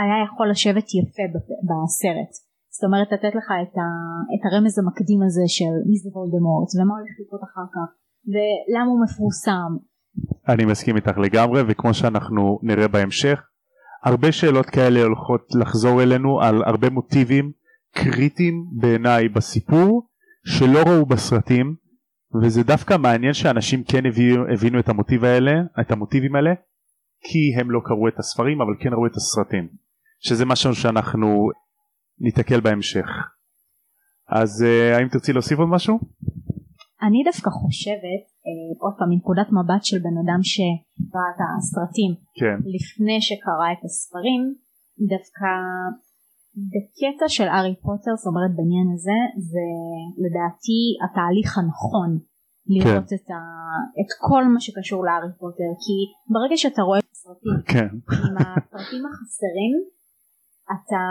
היה 0.00 0.16
יכול 0.26 0.50
לשבת 0.50 0.86
יפה 0.98 1.24
בסרט. 1.68 2.32
זאת 2.74 2.84
אומרת 2.84 3.08
לתת 3.12 3.32
לך 3.38 3.48
את, 3.62 3.74
ה, 3.82 3.88
את 4.34 4.42
הרמז 4.46 4.78
המקדים 4.78 5.20
הזה 5.26 5.44
של 5.56 5.74
מי 5.88 5.96
זה 6.02 6.08
וולדמורט 6.14 6.70
ומה 6.74 6.94
הולך 6.98 7.14
לקרות 7.22 7.42
אחר 7.48 7.66
כך 7.74 7.88
ולמה 8.32 8.90
הוא 8.90 9.00
מפורסם. 9.04 9.70
אני 10.48 10.64
מסכים 10.64 10.96
איתך 10.96 11.18
לגמרי 11.18 11.62
וכמו 11.68 11.94
שאנחנו 11.94 12.58
נראה 12.62 12.88
בהמשך 12.88 13.38
הרבה 14.04 14.32
שאלות 14.32 14.66
כאלה 14.66 15.02
הולכות 15.02 15.46
לחזור 15.54 16.02
אלינו 16.02 16.40
על 16.40 16.62
הרבה 16.62 16.90
מוטיבים 16.90 17.52
קריטיים 17.94 18.64
בעיניי 18.80 19.28
בסיפור 19.28 20.08
שלא 20.46 20.82
ראו 20.86 21.06
בסרטים 21.06 21.74
וזה 22.42 22.62
דווקא 22.62 22.96
מעניין 22.96 23.34
שאנשים 23.34 23.84
כן 23.84 24.06
הבינו, 24.06 24.44
הבינו 24.52 24.78
את 24.78 24.88
המוטיב 24.88 25.24
האלה, 25.24 25.52
את 25.80 25.90
המוטיבים 25.90 26.36
האלה, 26.36 26.50
כי 27.20 27.60
הם 27.60 27.70
לא 27.70 27.80
קראו 27.84 28.08
את 28.08 28.18
הספרים 28.18 28.60
אבל 28.60 28.72
כן 28.80 28.92
ראו 28.92 29.06
את 29.06 29.16
הסרטים, 29.16 29.68
שזה 30.20 30.44
משהו 30.44 30.74
שאנחנו 30.74 31.50
ניתקל 32.20 32.60
בהמשך. 32.60 33.06
אז 34.28 34.64
uh, 34.64 34.96
האם 34.96 35.08
תרצי 35.08 35.32
להוסיף 35.32 35.58
עוד 35.58 35.68
משהו? 35.68 35.98
אני 37.02 37.22
דווקא 37.24 37.50
חושבת, 37.50 38.24
אה, 38.37 38.37
עוד 38.82 38.94
פעם 38.98 39.08
מנקודת 39.10 39.48
מבט 39.58 39.82
של 39.88 39.98
בן 40.06 40.16
אדם 40.22 40.40
שראה 40.52 41.28
את 41.32 41.40
הסרטים 41.58 42.12
כן. 42.40 42.56
לפני 42.76 43.18
שקרא 43.20 43.68
את 43.74 43.82
הספרים, 43.84 44.42
דווקא 45.12 45.50
בקטע 46.72 47.26
של 47.36 47.48
ארי 47.58 47.74
פוטר, 47.84 48.12
זאת 48.20 48.26
אומרת 48.30 48.52
בעניין 48.56 48.88
הזה, 48.94 49.18
זה 49.50 49.66
לדעתי 50.24 50.80
התהליך 51.04 51.58
הנכון 51.58 52.10
לראות 52.74 53.08
כן. 53.08 53.16
את, 53.16 53.30
ה, 53.36 53.40
את 54.00 54.10
כל 54.26 54.44
מה 54.54 54.60
שקשור 54.60 55.00
לארי 55.06 55.32
פוטר, 55.38 55.70
כי 55.82 55.96
ברגע 56.32 56.56
שאתה 56.56 56.82
רואה 56.82 56.98
את 56.98 57.10
הסרטים 57.12 57.56
כן. 57.72 57.88
עם 58.26 58.36
הפרטים 58.36 59.02
החסרים, 59.06 59.74
אתה 60.74 61.02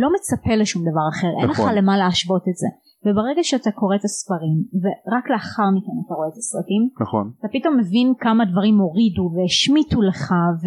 לא 0.00 0.08
מצפה 0.14 0.54
לשום 0.62 0.82
דבר 0.82 1.06
אחר, 1.12 1.28
נכון. 1.28 1.40
אין 1.40 1.50
לך 1.50 1.60
נכון. 1.60 1.74
למה 1.74 1.98
להשוות 1.98 2.44
את 2.50 2.56
זה. 2.62 2.68
וברגע 3.06 3.42
שאתה 3.42 3.70
קורא 3.70 3.96
את 3.96 4.04
הספרים 4.04 4.58
ורק 4.82 5.30
לאחר 5.30 5.68
מכן 5.76 5.96
אתה 6.06 6.14
רואה 6.14 6.28
את 6.28 6.36
הסרטים 6.40 6.82
נכון. 7.00 7.32
אתה 7.38 7.48
פתאום 7.52 7.76
מבין 7.80 8.08
כמה 8.18 8.44
דברים 8.44 8.76
הורידו 8.78 9.26
והשמיטו 9.34 10.02
לך 10.02 10.32
ו... 10.62 10.66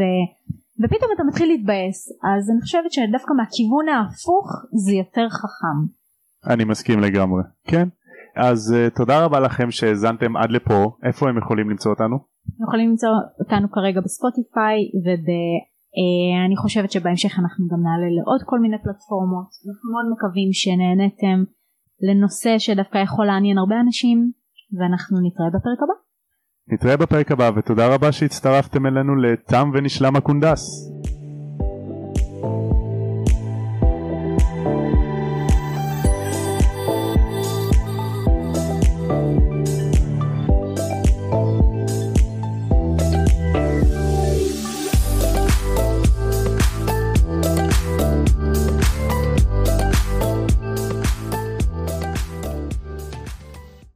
ופתאום 0.82 1.12
אתה 1.16 1.24
מתחיל 1.24 1.48
להתבאס. 1.48 1.98
אז 2.32 2.50
אני 2.52 2.62
חושבת 2.62 2.92
שדווקא 2.92 3.34
מהכיוון 3.40 3.90
ההפוך 3.90 4.48
זה 4.86 4.92
יותר 5.02 5.28
חכם. 5.30 5.78
אני 6.54 6.64
מסכים 6.64 7.00
לגמרי. 7.00 7.44
כן? 7.64 7.88
אז 8.36 8.76
uh, 8.76 8.96
תודה 8.98 9.26
רבה 9.26 9.40
לכם 9.40 9.72
שהאזנתם 9.72 10.38
עד 10.38 10.52
לפה. 10.52 10.92
איפה 11.04 11.30
הם 11.30 11.38
יכולים 11.38 11.70
למצוא 11.70 11.92
אותנו? 11.92 12.16
הם 12.60 12.64
יכולים 12.68 12.90
למצוא 12.90 13.10
אותנו 13.40 13.72
כרגע 13.72 14.02
בספוטיפיי 14.02 14.78
ואני 15.04 16.56
uh, 16.56 16.62
חושבת 16.62 16.92
שבהמשך 16.92 17.34
אנחנו 17.40 17.68
גם 17.72 17.82
נעלה 17.88 18.10
לעוד 18.18 18.42
כל 18.46 18.60
מיני 18.60 18.78
פלטפורמות. 18.84 19.50
אנחנו 19.68 19.92
מאוד 19.94 20.08
מקווים 20.14 20.50
שנהנתם 20.54 21.38
לנושא 22.02 22.56
שדווקא 22.60 22.98
יכול 22.98 23.26
לעניין 23.26 23.58
הרבה 23.58 23.76
אנשים 23.86 24.32
ואנחנו 24.80 25.18
נתראה 25.24 25.50
בפרק 25.50 25.80
הבא. 25.84 25.94
נתראה 26.74 26.98
בפרק 26.98 27.32
הבא 27.32 27.52
ותודה 27.56 27.96
רבה 27.96 28.12
שהצטרפתם 28.12 28.86
אלינו 28.86 29.16
לתם 29.16 29.72
ונשלם 29.74 30.16
הקונדס. 30.16 30.92